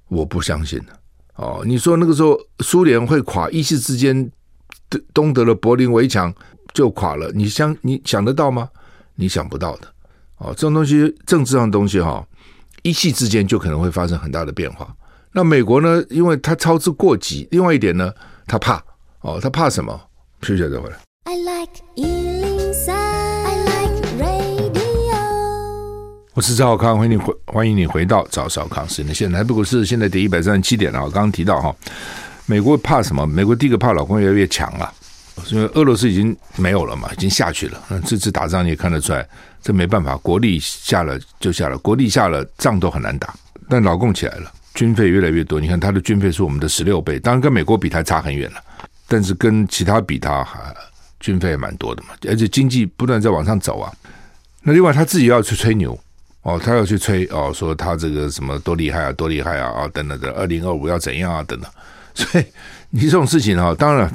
[0.08, 0.99] 我不相信的。
[1.40, 4.30] 哦，你说那个时候苏联会垮，一夕之间
[5.14, 6.32] 东德的柏林围墙
[6.74, 8.68] 就垮了，你想你想得到吗？
[9.14, 9.88] 你想不到的。
[10.36, 12.22] 哦，这种东西政治上的东西哈，
[12.82, 14.94] 一夕之间就可能会发生很大的变化。
[15.32, 16.04] 那美国呢？
[16.10, 18.12] 因为它操之过急，另外一点呢，
[18.46, 18.84] 他怕
[19.22, 19.98] 哦，他怕什么？
[20.42, 20.98] 休息再回来。
[21.24, 23.29] I like 103,
[26.40, 29.14] 我是赵少康，欢迎你回欢迎你回到赵少康时间。
[29.14, 31.04] 现在不过，是现在跌一百三十七点了。
[31.04, 31.76] 我刚刚提到哈，
[32.46, 33.26] 美国怕什么？
[33.26, 34.90] 美国第一个怕老公越来越强了。
[35.50, 37.78] 因为俄罗斯已经没有了嘛，已经下去了。
[37.88, 39.28] 那这次打仗你也看得出来，
[39.60, 43.34] 这没办法，国力下了就下了，国力下了，仗都很难打。
[43.68, 45.60] 但老共起来了，军费越来越多。
[45.60, 48.56] 你看他的军费是我们的十六倍，当然跟美国比他差很远了，
[49.06, 50.74] 但是跟其他比他还
[51.18, 52.14] 军费也蛮多的嘛。
[52.26, 53.92] 而且经济不断在往上走啊。
[54.62, 55.98] 那另外他自己要去吹牛
[56.42, 61.70] 哦，他要去吹哦，说他这个什么多厉害啊，多厉害啊啊等等的，二零二五要怎样啊等等。
[62.14, 62.44] 所以
[62.90, 64.12] 你这种事情啊，当然。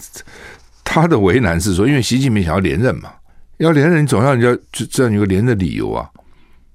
[0.88, 3.12] 他的为难是说，因为习近平想要连任嘛，
[3.58, 6.08] 要连任，你总要人家就这样有个连的理由啊，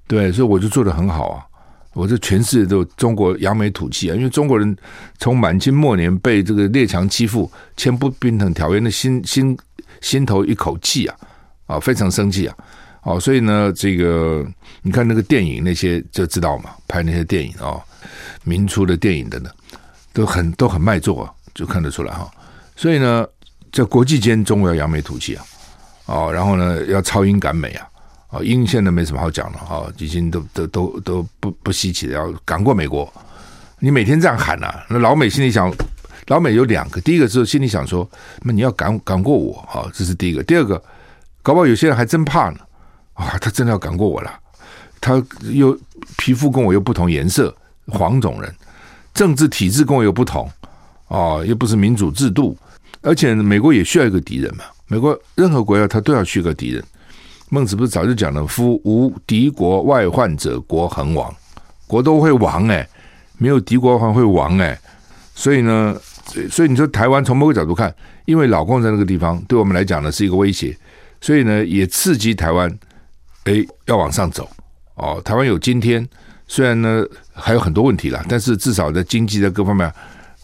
[0.09, 1.47] 对，所以我就做得很好啊，
[1.95, 4.77] 我这全世界都中国扬眉吐气啊，因为中国人
[5.19, 9.57] 从满清末年被这个列强欺负，签不平等条约，那心心
[10.01, 11.17] 心头一口气啊，
[11.67, 12.57] 啊，非常生气啊，
[13.03, 14.47] 哦，所以呢，这个
[14.83, 17.81] 你看那个电影那些就知道嘛，拍那些电影啊，
[18.45, 19.51] 民初的电影的呢，
[20.13, 22.31] 都很都很卖座啊，就看得出来哈，
[22.77, 23.27] 所以呢。
[23.73, 25.45] 在国际间，中国要扬眉吐气啊，
[26.07, 27.89] 哦，然后呢，要超英赶美啊，
[28.31, 33.09] 哦，英现在没什么好讲了，哦，已经都都都都不不稀奇的，要赶过美国。
[33.79, 35.73] 你每天这样喊呐、那老美心里想，
[36.27, 38.11] 老美有两个，第一个是心里想说，
[38.43, 40.43] 那你要赶赶过我啊，这是第一个。
[40.43, 40.83] 第二个，
[41.41, 42.59] 搞不好有些人还真怕呢，
[43.21, 44.33] 啊，他真的要赶过我了，
[45.01, 45.79] 他又
[46.17, 47.55] 皮肤跟我又不同颜色，
[47.87, 48.53] 黄种人，
[49.13, 50.51] 政治体制跟我又不同，
[51.09, 52.57] 哦，又不是民主制度。
[53.03, 56.83] 而且美国也需要一个敌人嘛，美国任何国家他都要需要个敌人。
[57.49, 61.35] 孟子不是早就讲了，夫无敌国外患者，国恒亡，
[61.87, 62.89] 国都会亡哎，
[63.39, 64.79] 没有敌国还会亡哎。
[65.35, 65.97] 所以呢，
[66.51, 67.93] 所以你说台湾从某个角度看，
[68.27, 70.77] 因为老共在那个地方，对我们来讲呢是一个威胁，
[71.21, 72.71] 所以呢也刺激台湾，
[73.45, 74.49] 哎要往上走
[74.95, 75.21] 哦。
[75.25, 76.09] 台湾有今天，
[76.47, 79.93] 虽然呢还有很多问题啦，但是至少在经济的各方面。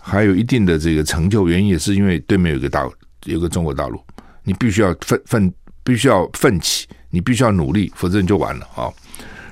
[0.08, 2.88] 还有一定的这个成就，原因也是因为对面有个大
[3.24, 4.00] 有个中国大陆，
[4.44, 8.86] 你必须要奋奋，必须要奋起，你必须要努力，否则你就完了啊。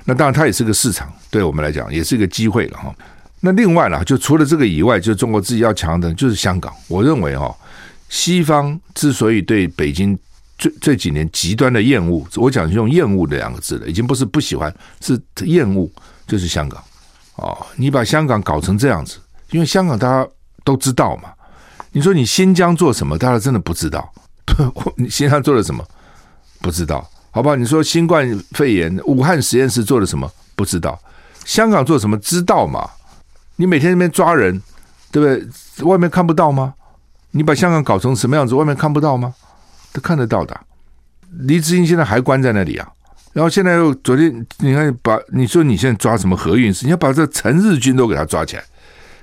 [0.05, 2.95] 那当然，它也是个市场，对我们来讲也是一个机会了哈。
[3.41, 6.73] 那另外呢，就除了这个以外，就中国自己要强的，就是香港。
[6.87, 7.53] 我认为哈，
[8.07, 10.17] 西方之所以对北京
[10.57, 15.89] 这这几年极端的厌恶，我讲是用厌恶的两个字了，已经不是不喜欢，是厌恶，
[16.27, 16.83] 就是香港。
[17.35, 19.17] 哦，你把香港搞成这样子，
[19.51, 20.27] 因为香港大家。
[20.65, 21.29] 都知道嘛？
[21.91, 23.15] 你说你新疆做什么？
[23.19, 24.11] 大家真的不知道。
[24.97, 25.85] 你新疆做了什么？
[26.59, 27.53] 不知道，好吧？
[27.53, 30.27] 你说新冠肺炎，武汉实验室做了什么？
[30.55, 30.99] 不知道。
[31.45, 32.17] 香港做什么？
[32.17, 32.89] 知道嘛？
[33.57, 34.59] 你每天那边抓人，
[35.11, 35.45] 对不
[35.83, 35.85] 对？
[35.85, 36.73] 外面看不到吗？
[37.29, 38.55] 你把香港搞成什么样子？
[38.55, 39.35] 外面看不到吗？
[39.95, 40.59] 都看得到的。
[41.39, 42.87] 黎智英现在还关在那里啊。
[43.31, 46.85] 然后现在又昨天，你看把你说你现在抓什么何韵诗？
[46.85, 48.63] 你要把这陈日君都给他抓起来。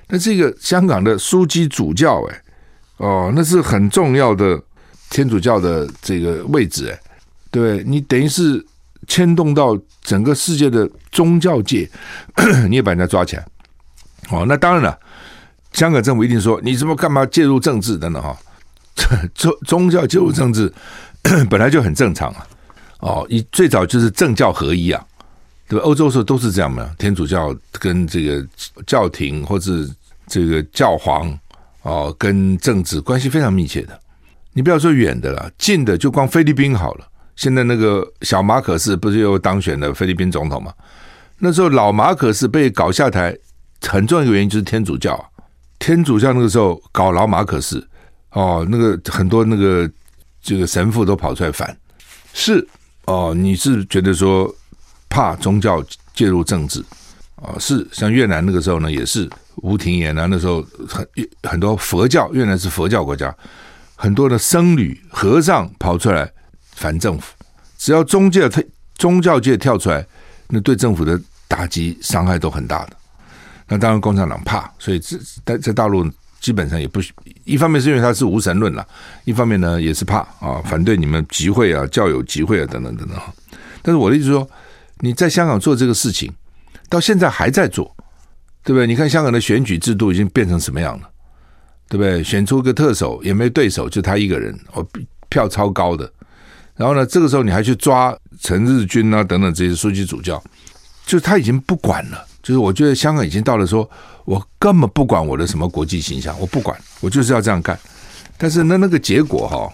[0.09, 2.43] 那这个香港的枢机主教，哎，
[2.99, 4.61] 哦，那是很重要的
[5.09, 7.01] 天主教的这个位置，哎，
[7.51, 8.63] 对，你等于是
[9.07, 11.89] 牵动到整个世界的宗教界，
[12.69, 13.47] 你也把人家抓起来，
[14.31, 14.99] 哦，那当然了，
[15.73, 18.37] 香港政府一定说你什么干嘛介入政治等等哈，
[19.35, 20.73] 宗宗教介入政治
[21.49, 22.47] 本来就很正常啊，
[23.01, 25.05] 哦，你最早就是政教合一啊，
[25.69, 25.85] 对吧？
[25.85, 28.47] 欧洲时候都是这样嘛，天主教跟这个
[28.87, 29.71] 教廷或者。
[30.29, 31.37] 这个教皇
[31.83, 34.01] 哦，跟政治关系非常密切的。
[34.53, 37.07] 你不要说远的了，近的就光菲律宾好了。
[37.37, 40.73] 现在那个小马可是不是又当选了菲律宾总统嘛？
[41.39, 43.37] 那时候老马可是被搞下台，
[43.83, 45.23] 很重要一个原因就是天主教。
[45.79, 47.85] 天主教那个时候搞老马可是
[48.33, 49.91] 哦，那个很多那个
[50.43, 51.77] 这个神父都跑出来反。
[52.35, 52.67] 是
[53.05, 54.53] 哦，你是觉得说
[55.09, 56.83] 怕宗教介入政治
[57.37, 57.55] 啊？
[57.59, 61.07] 是像越南那个时候呢，也是吴廷琰啊，那时候很
[61.43, 63.35] 很多佛教，越南是佛教国家，
[63.97, 66.31] 很多的僧侣和尚跑出来
[66.75, 67.35] 反政府，
[67.77, 68.63] 只要宗教他
[68.95, 70.07] 宗教界跳出来，
[70.49, 72.97] 那对政府的打击伤害都很大的。
[73.69, 76.11] 那当然共产党怕，所以这在在大陆
[76.43, 77.01] 基本上也不
[77.45, 78.85] 一方面是因为他是无神论了，
[79.25, 83.17] 一方面呢也是怕啊，反对你们集会啊、教友集会啊等等等等。
[83.81, 84.47] 但是我的意思说，
[84.99, 86.33] 你在香港做这个事情，
[86.89, 87.95] 到现在还在做，
[88.65, 88.89] 对不对？
[88.89, 91.09] 你看香港的选举制度已经变成什么样了，
[91.89, 92.25] 对不对？
[92.25, 94.85] 选出个特首也没对手，就他一个人，哦，
[95.29, 96.13] 票超高的。
[96.75, 100.43] 然后呢，这个时候你还去抓陈日君啊等等这些书记主教，
[101.07, 102.27] 就他已经不管了。
[102.43, 103.89] 就是我觉得香港已经到了说，
[104.25, 107.79] 我根本不管我的什么国际形象，我不管，我就是要这样干。
[108.37, 109.73] 但是那那个结果哈，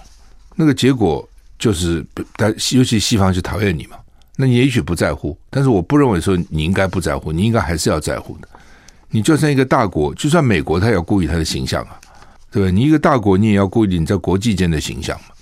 [0.54, 1.26] 那个结果
[1.58, 2.04] 就是，
[2.36, 3.96] 但尤其西方就讨厌你嘛。
[4.36, 8.48] 那你也许不在乎，但是我不认为说你应该不在乎，你应该还是要在乎的。
[9.10, 11.98] 你就算一个大国，就算美国，他也要顾及他的形象啊，
[12.52, 12.70] 对不对？
[12.70, 15.34] 你一个大国，你也要顾及你在国际间的形象嘛。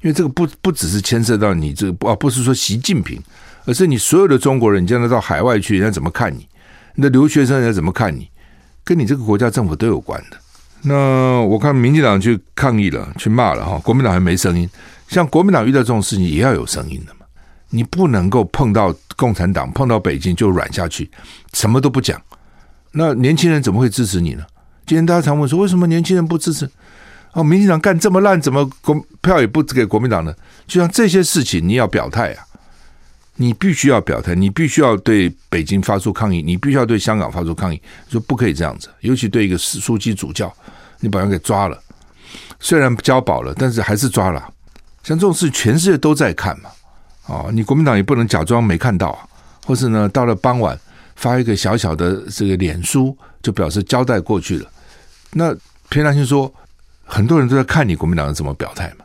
[0.00, 3.22] 因为这个不不只是牵涉到你这个，啊，不是说习近平，
[3.66, 6.48] 而是你所有的中国人，你将来到海外去，人家怎么看你？
[6.94, 8.28] 你的留学生人家怎么看你？
[8.84, 10.36] 跟你这个国家政府都有关的。
[10.82, 14.68] 那我看民进党去抗议了，去骂了哈，国民党还没声音。
[15.08, 17.20] 像国民党遇到这种事情也要有声音的嘛。
[17.68, 21.08] 你不能够碰到共产党，碰到北京就软下去，
[21.52, 22.20] 什么都不讲。
[22.92, 24.44] 那年轻人怎么会支持你呢？
[24.86, 26.68] 今天大家常问说，为什么年轻人不支持？
[27.32, 30.34] 哦，民进党干这么烂，怎么国票也不给国民党呢？
[30.66, 32.42] 就像这些事情，你要表态啊。
[33.40, 38.90] 你必须要表态，你必须要对北京发出抗议，你必须要对香港发出抗议，说不可以这样子。
[39.00, 40.54] 尤其对一个书记主教，
[40.98, 41.82] 你把人给抓了，
[42.58, 44.52] 虽然交保了，但是还是抓了。
[45.02, 46.68] 像这种事，全世界都在看嘛。
[47.28, 49.24] 哦，你国民党也不能假装没看到啊，
[49.64, 50.78] 或是呢，到了傍晚
[51.16, 54.70] 发一个小小的这个脸书，就表示交代过去了。
[55.30, 55.56] 那
[55.88, 56.52] 偏袒性说，
[57.06, 59.04] 很多人都在看你国民党怎么表态嘛，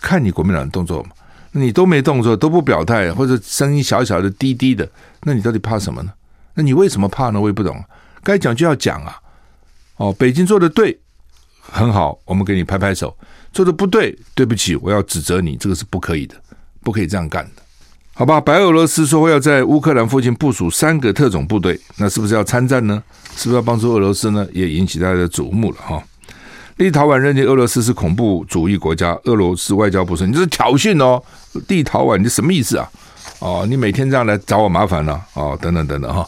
[0.00, 1.10] 看你国民党的动作嘛。
[1.52, 4.88] 你都没动作，都不表态，或者声音小小的、低低的，
[5.22, 6.12] 那你到底怕什么呢？
[6.54, 7.40] 那你为什么怕呢？
[7.40, 7.82] 我也不懂。
[8.22, 9.16] 该讲就要讲啊！
[9.96, 10.98] 哦，北京做的对，
[11.60, 13.08] 很好，我们给你拍拍手；
[13.52, 16.34] 做的不对，对不起，我要指责你，这个是不可以的，
[16.82, 17.62] 不可以这样干的，
[18.14, 18.40] 好吧？
[18.40, 23.02] 白俄罗斯说要在乌克兰附近部署三个特种部队，那是不是要参战呢？
[23.36, 24.46] 是不是要帮助俄罗斯呢？
[24.52, 26.02] 也引起大家的瞩目了哈。
[26.78, 31.20] 立陶宛认定俄罗斯是恐怖主义国家，俄罗斯外交部说：“你这是挑衅哦，
[31.66, 32.88] 立陶宛，你什么意思啊？
[33.40, 35.20] 哦，你每天这样来找我麻烦呢？
[35.34, 36.24] 哦，等等等等哈。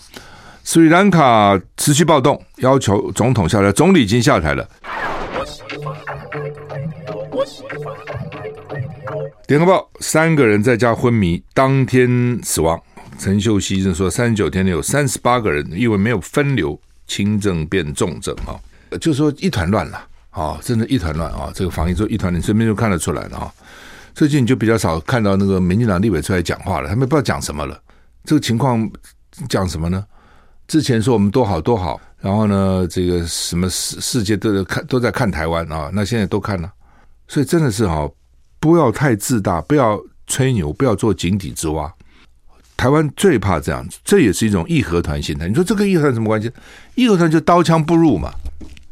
[0.64, 4.68] 斯里兰卡持续暴动，要求总统下台，总理已经下台了。
[9.46, 12.80] 联合报三个人在家昏迷，当天死亡。
[13.20, 18.58] 陈秀熙就说，三十九天内有三十八个人因为没有分流，轻症变重症哈，
[19.00, 20.06] 就说一团乱了。”
[20.40, 21.52] 啊，真的，一团乱啊！
[21.54, 23.52] 这个防疫做一团乱，你身边就看得出来了啊。
[24.14, 27.78] 最近就比较少看到那个民进党立委出来讲话了，他们不知道讲什么了。
[28.24, 28.90] 这个情况
[29.50, 30.02] 讲什么呢？
[30.66, 36.72] 之前说我们多好多好，然后呢，这个什么世世界都在看都在看台湾啊，那现在都看了，
[37.28, 38.08] 所以真的是哈，
[38.58, 41.92] 不要太自大，不要吹牛，不要做井底之蛙。
[42.78, 45.46] 台湾最怕这样子，这也是一种义和团心态。
[45.46, 46.50] 你说这个义和团什么关系？
[46.94, 48.32] 义和团就刀枪不入嘛。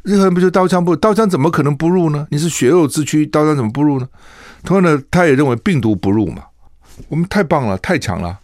[0.08, 0.96] 日本不就刀枪不？
[0.96, 2.26] 刀枪怎么可能不入呢？
[2.30, 4.08] 你是血肉之躯，刀枪怎么不入呢？
[4.64, 6.42] 同样的，他也认为病毒不入嘛。
[7.08, 8.38] 我们太棒了，太强了，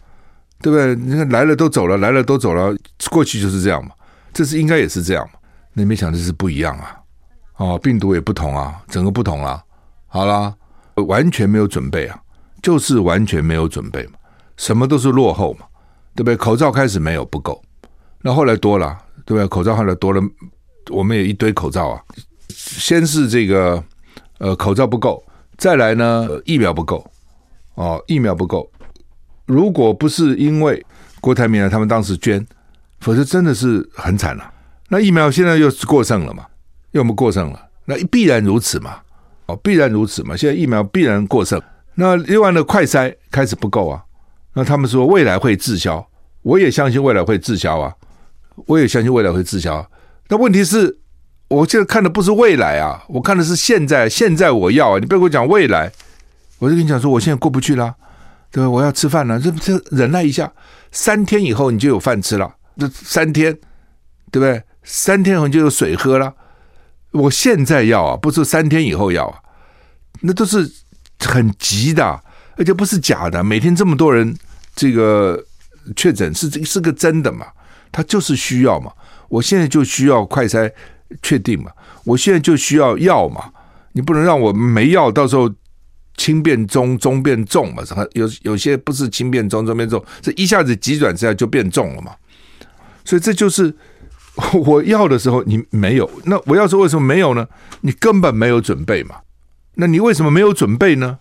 [0.61, 0.95] 对不对？
[0.95, 2.77] 你看来了都走了，来了都走了，
[3.11, 3.93] 过去就是这样嘛。
[4.35, 5.39] 这是应该也是这样嘛。
[5.73, 7.01] 你没想这是不一样啊！
[7.57, 9.63] 哦，病毒也不同啊，整个不同啊。
[10.07, 10.55] 好啦，
[11.07, 12.21] 完全没有准备啊，
[12.63, 14.13] 就是完全没有准备嘛，
[14.59, 15.65] 什么都是落后嘛，
[16.15, 16.37] 对不对？
[16.37, 17.63] 口罩开始没有不够，
[18.21, 19.49] 那后来多了，对不对？
[19.49, 20.21] 口罩后来多了。
[20.91, 22.03] 我们也一堆口罩啊，
[22.49, 23.83] 先是这个
[24.39, 25.25] 呃口罩不够，
[25.57, 27.05] 再来呢疫苗不够
[27.75, 28.71] 哦，疫苗不够。
[29.47, 30.85] 如果不是因为
[31.21, 32.45] 郭台铭啊他们当时捐，
[33.01, 34.53] 否则真的是很惨了。
[34.89, 36.47] 那疫苗现在又是过剩了嘛，
[36.93, 39.01] 又我们过剩了，那必然如此嘛，
[39.47, 40.37] 哦必然如此嘛。
[40.37, 41.61] 现在疫苗必然过剩，
[41.95, 44.03] 那另外呢快筛开始不够啊，
[44.55, 46.07] 那他们说未来会滞销，
[46.43, 47.95] 我也相信未来会滞销啊，
[48.67, 49.87] 我也相信未来会滞销啊。
[50.29, 50.99] 那问题是，
[51.49, 54.09] 我现在看的不是未来啊，我看的是现在。
[54.09, 55.93] 现在我要啊，你不要跟我讲未来，
[56.59, 57.95] 我就跟你讲说，我现在过不去了，
[58.51, 58.69] 对吧？
[58.71, 60.51] 我要吃饭了，这这忍耐一下，
[60.91, 62.55] 三天以后你就有饭吃了。
[62.79, 63.53] 这三天，
[64.31, 64.63] 对不对？
[64.83, 66.35] 三天后你就有水喝了。
[67.13, 69.39] 我现在要啊，不是三天以后要啊，
[70.21, 70.71] 那都是
[71.21, 72.21] 很急的。
[72.57, 74.37] 而且不是假的，每天这么多人
[74.77, 75.45] 这个
[75.97, 77.47] 确诊是这是个真的嘛？
[77.91, 78.93] 他就是需要嘛？
[79.29, 80.71] 我现在就需要快筛
[81.23, 81.71] 确定嘛？
[82.05, 83.51] 我现在就需要药嘛？
[83.93, 85.53] 你不能让我没药，到时候
[86.17, 87.83] 轻变中，中变重嘛？
[88.13, 92.13] 有有些不是轻变中，中变重，这一下子急转直下就变重了嘛？
[93.05, 93.75] 所以这就是
[94.67, 97.47] 我要的时候你没有，那我要说为什么没有呢？
[97.83, 99.17] 你根本没有准备嘛？
[99.75, 101.19] 那你为什么没有准备呢？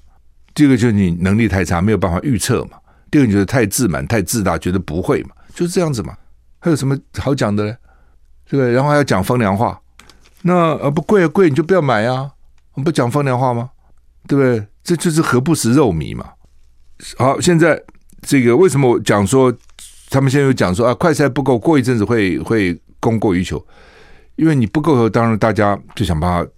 [0.56, 2.78] 这个就是你能力太差，没有办法预测嘛。
[3.10, 6.16] 第二个你觉得太自满、太自大，觉得不会嘛，就是这样子嘛。
[6.60, 7.76] 还有什么好讲的呢？
[8.50, 8.72] 对不对？
[8.72, 9.80] 然后还要讲风凉话，
[10.42, 12.32] 那呃不贵啊贵你就不要买啊，
[12.84, 13.70] 不讲风凉话吗？
[14.28, 14.66] 对不对？
[14.84, 16.32] 这就是何不食肉糜嘛。
[17.18, 17.82] 好，现在
[18.22, 19.54] 这个为什么我讲说
[20.10, 23.64] 他们现在又讲说啊，快筛不够，过一阵子会会供过于求，
[24.36, 26.52] 因为你不够，当然大家就想办法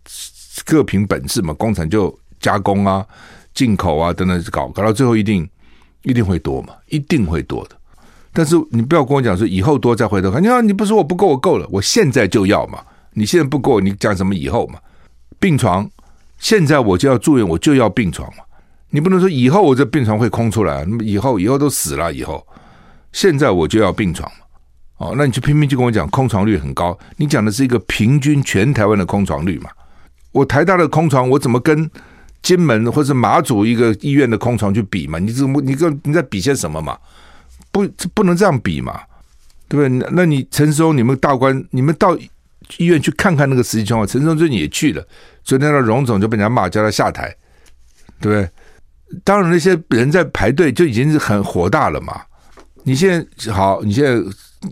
[0.65, 3.05] 各凭本事嘛，工厂就加工啊。
[3.53, 5.49] 进口啊，等等，搞搞到最后一定
[6.01, 7.77] 一定会多嘛，一定会多的。
[8.35, 12.79] 但是你不要跟我讲说以后多再回头看，你看你不说我不够，我够了，我现在就要嘛。
[13.13, 14.77] 你现在不够，你讲什么以后嘛？
[15.39, 15.89] 病床
[16.37, 18.43] 现在我就要住院，我就要病床嘛。
[18.89, 22.45] 你不能说以后我这病床会空出来，那么以后以后都死了以后，
[23.13, 24.45] 现在我就要病床嘛。
[24.97, 29.69] 哦，那你就拼命就跟我讲空床率很高，你讲的是一个平均全台湾的空床率嘛？
[30.33, 31.89] 我台大的空床我怎么跟？
[32.41, 35.17] 金门或者马祖一个医院的空床去比嘛？
[35.17, 36.95] 你怎么你跟你在比些什么嘛？
[37.75, 39.01] 不不能这样比嘛？
[39.67, 40.09] 对不对？
[40.13, 42.17] 那你陈时中你们大官你们到
[42.77, 44.07] 医院去看看那个实际情况。
[44.07, 45.05] 陈时中最近也去了，
[45.43, 47.35] 昨天的荣总就被人家骂叫他下台，
[48.21, 49.19] 对不对？
[49.23, 52.21] 当然那些人在排队就已经是很火大了嘛。
[52.83, 54.23] 你现在好，你现在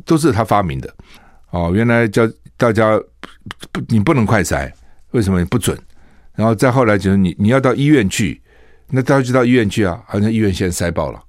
[0.06, 0.96] 都是他发明的
[1.50, 1.72] 哦。
[1.74, 2.26] 原来叫
[2.56, 2.98] 大家
[3.72, 4.72] 不你不能快筛，
[5.12, 5.78] 为什么你不准？
[6.36, 8.42] 然后再后来就是你你要到医院去，
[8.90, 11.22] 那大家就到医院去啊，好像医院现在塞爆了，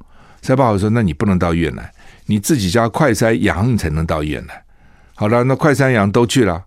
[0.45, 1.91] 塞爆的时候，那你不能到医院来，
[2.27, 4.63] 你自己家快筛阳你才能到医院来。
[5.15, 6.63] 好了，那快筛阳都去了，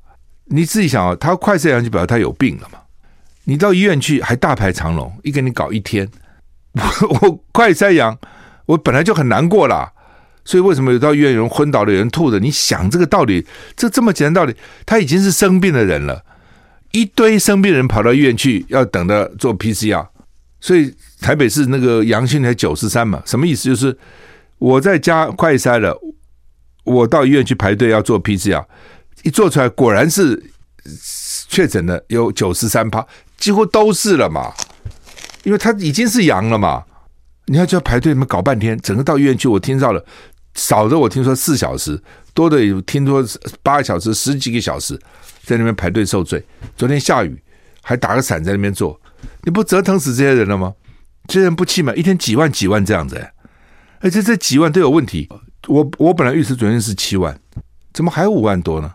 [0.45, 2.79] 你自己想啊，他快筛阳就表示他有病了嘛？
[3.43, 6.09] 你到医院去还大排长龙，一给你搞一天，
[6.73, 8.17] 我 我快筛阳，
[8.65, 9.93] 我本来就很难过了，
[10.43, 12.39] 所以为什么有到医院有人昏倒的，有人吐的？
[12.39, 14.55] 你想这个道理，这这么简单道理，
[14.87, 16.23] 他已经是生病的人了。
[16.93, 20.07] 一堆生病人跑到医院去，要等着做 PCR，
[20.59, 23.65] 所以台北市那个阳性才九十三嘛，什么意思？
[23.65, 23.97] 就是
[24.57, 25.99] 我在家快筛了，
[26.83, 28.65] 我到医院去排队要做 PCR，
[29.23, 30.51] 一做出来果然是
[31.49, 33.05] 确诊的有九十三趴，
[33.37, 34.53] 几乎都是了嘛，
[35.43, 36.83] 因为他已经是阳了嘛，
[37.45, 40.05] 你要就要排队，你们搞半天，整个到医院去，我听到了
[40.55, 42.01] 少的我听说四小时，
[42.33, 43.25] 多的有听说
[43.61, 44.99] 八个小时、十几个小时。
[45.43, 46.43] 在那边排队受罪，
[46.75, 47.41] 昨天下雨
[47.81, 48.99] 还打个伞在那边坐，
[49.43, 50.73] 你不折腾死这些人了吗？
[51.27, 51.93] 这人不气嘛？
[51.93, 53.27] 一天几万几万这样子，
[53.99, 55.29] 而且这几万都有问题。
[55.67, 57.37] 我我本来预测昨天是七万，
[57.93, 58.93] 怎么还有五万多呢？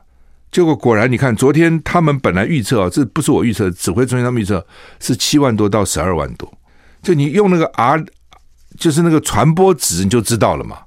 [0.50, 4.66] 结果果然，你看昨天他们本来预测啊，这不是我预测，指挥中心他们预测
[5.00, 6.52] 是七万多到十二万多。
[7.02, 8.04] 就你用那个 R，
[8.78, 10.78] 就是那个传播值，你就知道了嘛。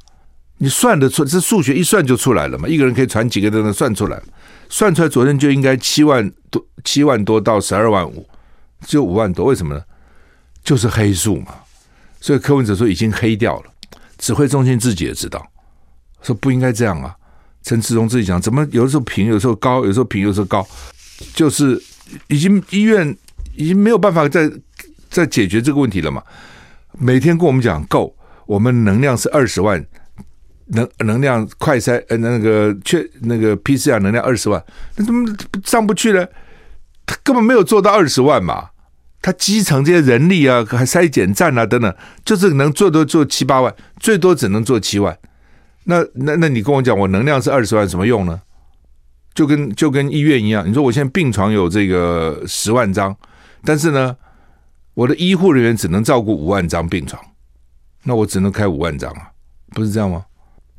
[0.58, 2.68] 你算得出，这数学一算就出来了嘛。
[2.68, 4.22] 一个人可以传几个都能算出来。
[4.70, 8.28] 算出来，昨天就应该七万多，七万多到十二万五，
[8.86, 9.82] 只有五万多，为什么呢？
[10.66, 11.56] 就是黑数嘛。
[12.20, 13.72] 所以柯文哲说已经黑掉了，
[14.18, 15.46] 指挥中心自己也知道，
[16.22, 17.16] 说不应该这样啊。
[17.64, 20.68] 陈时中自己讲，怎么有的时候平，有时候高，有时候平，有时候高，
[21.34, 21.82] 就是
[22.28, 23.16] 已经医院
[23.56, 24.52] 已经没有办法再
[25.10, 26.22] 再解决这个问题了嘛。
[26.98, 28.14] 每天跟我们讲够，
[28.46, 29.86] 我们能量是二十万。
[30.70, 34.60] 能能量快筛呃那个确那个 PCR 能量二十万，
[34.96, 35.24] 那怎么
[35.64, 36.26] 上不去呢？
[37.06, 38.68] 他根本没有做到二十万嘛，
[39.26, 45.18] 他基层这些人力啊，还筛检站啊等等，就是能做多做七八万，最多只能做七万。
[45.86, 48.40] 那那那你跟我讲，我能量是二十万，什么用呢？
[49.34, 53.18] 就跟就跟医院一样，你说我现在病床有这个十万张，
[53.64, 54.16] 但是呢，
[54.94, 57.20] 我的医护人员只能照顾五万张病床，
[58.04, 59.32] 那我只能开五万张啊，
[59.72, 60.24] 不是这样吗？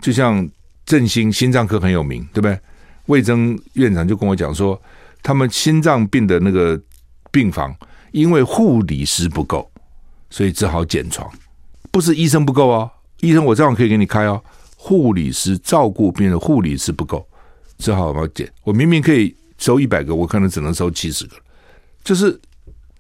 [0.01, 0.49] 就像
[0.85, 2.57] 振兴心脏科很有名，对不对？
[3.07, 4.81] 魏征院长就跟我讲说，
[5.21, 6.81] 他们心脏病的那个
[7.33, 7.75] 病房，
[8.17, 9.71] 因为护理师不够，
[10.31, 11.31] 所以只好减床。
[11.91, 12.91] 不是医生不够哦，
[13.21, 14.43] 医生我这样可以给你开哦。
[14.75, 17.29] 护理师照顾病人，护理师不够，
[17.77, 18.51] 只好把减。
[18.65, 21.37] 我明明可以收一百个，我可能只能收七十个。
[22.03, 22.41] 就是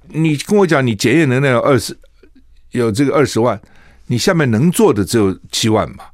[0.08, 1.96] 你跟我讲，你检验能力有二十，
[2.72, 3.58] 有这个二十万，
[4.08, 6.04] 你下面能做的只有七万嘛。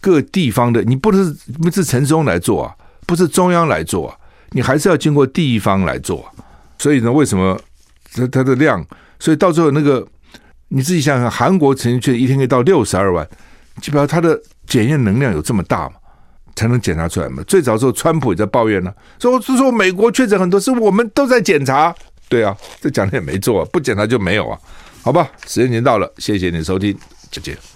[0.00, 4.16] 各地方的，你不是不是陈中来做啊，不是中央来做啊，
[4.50, 6.30] 你还是要经过地方来做啊。
[6.78, 7.58] 所以呢，为什么
[8.14, 8.84] 它它的量？
[9.18, 10.06] 所以到最后那个
[10.68, 13.26] 你自己想想，韩国曾经确诊一天可以到六十二万，
[13.80, 15.96] 基本上它的检验能量有这么大嘛？
[16.56, 17.42] 才能检查出来嘛？
[17.44, 21.94] 最早时候，川普也在抱怨呢，说是说美国确诊很多，是我们都在检查。
[22.28, 24.58] 对啊，这讲的也没错，不检查就没有啊。
[25.02, 26.96] 好吧，时间已经到了，谢谢你的收听，
[27.30, 27.73] 再见。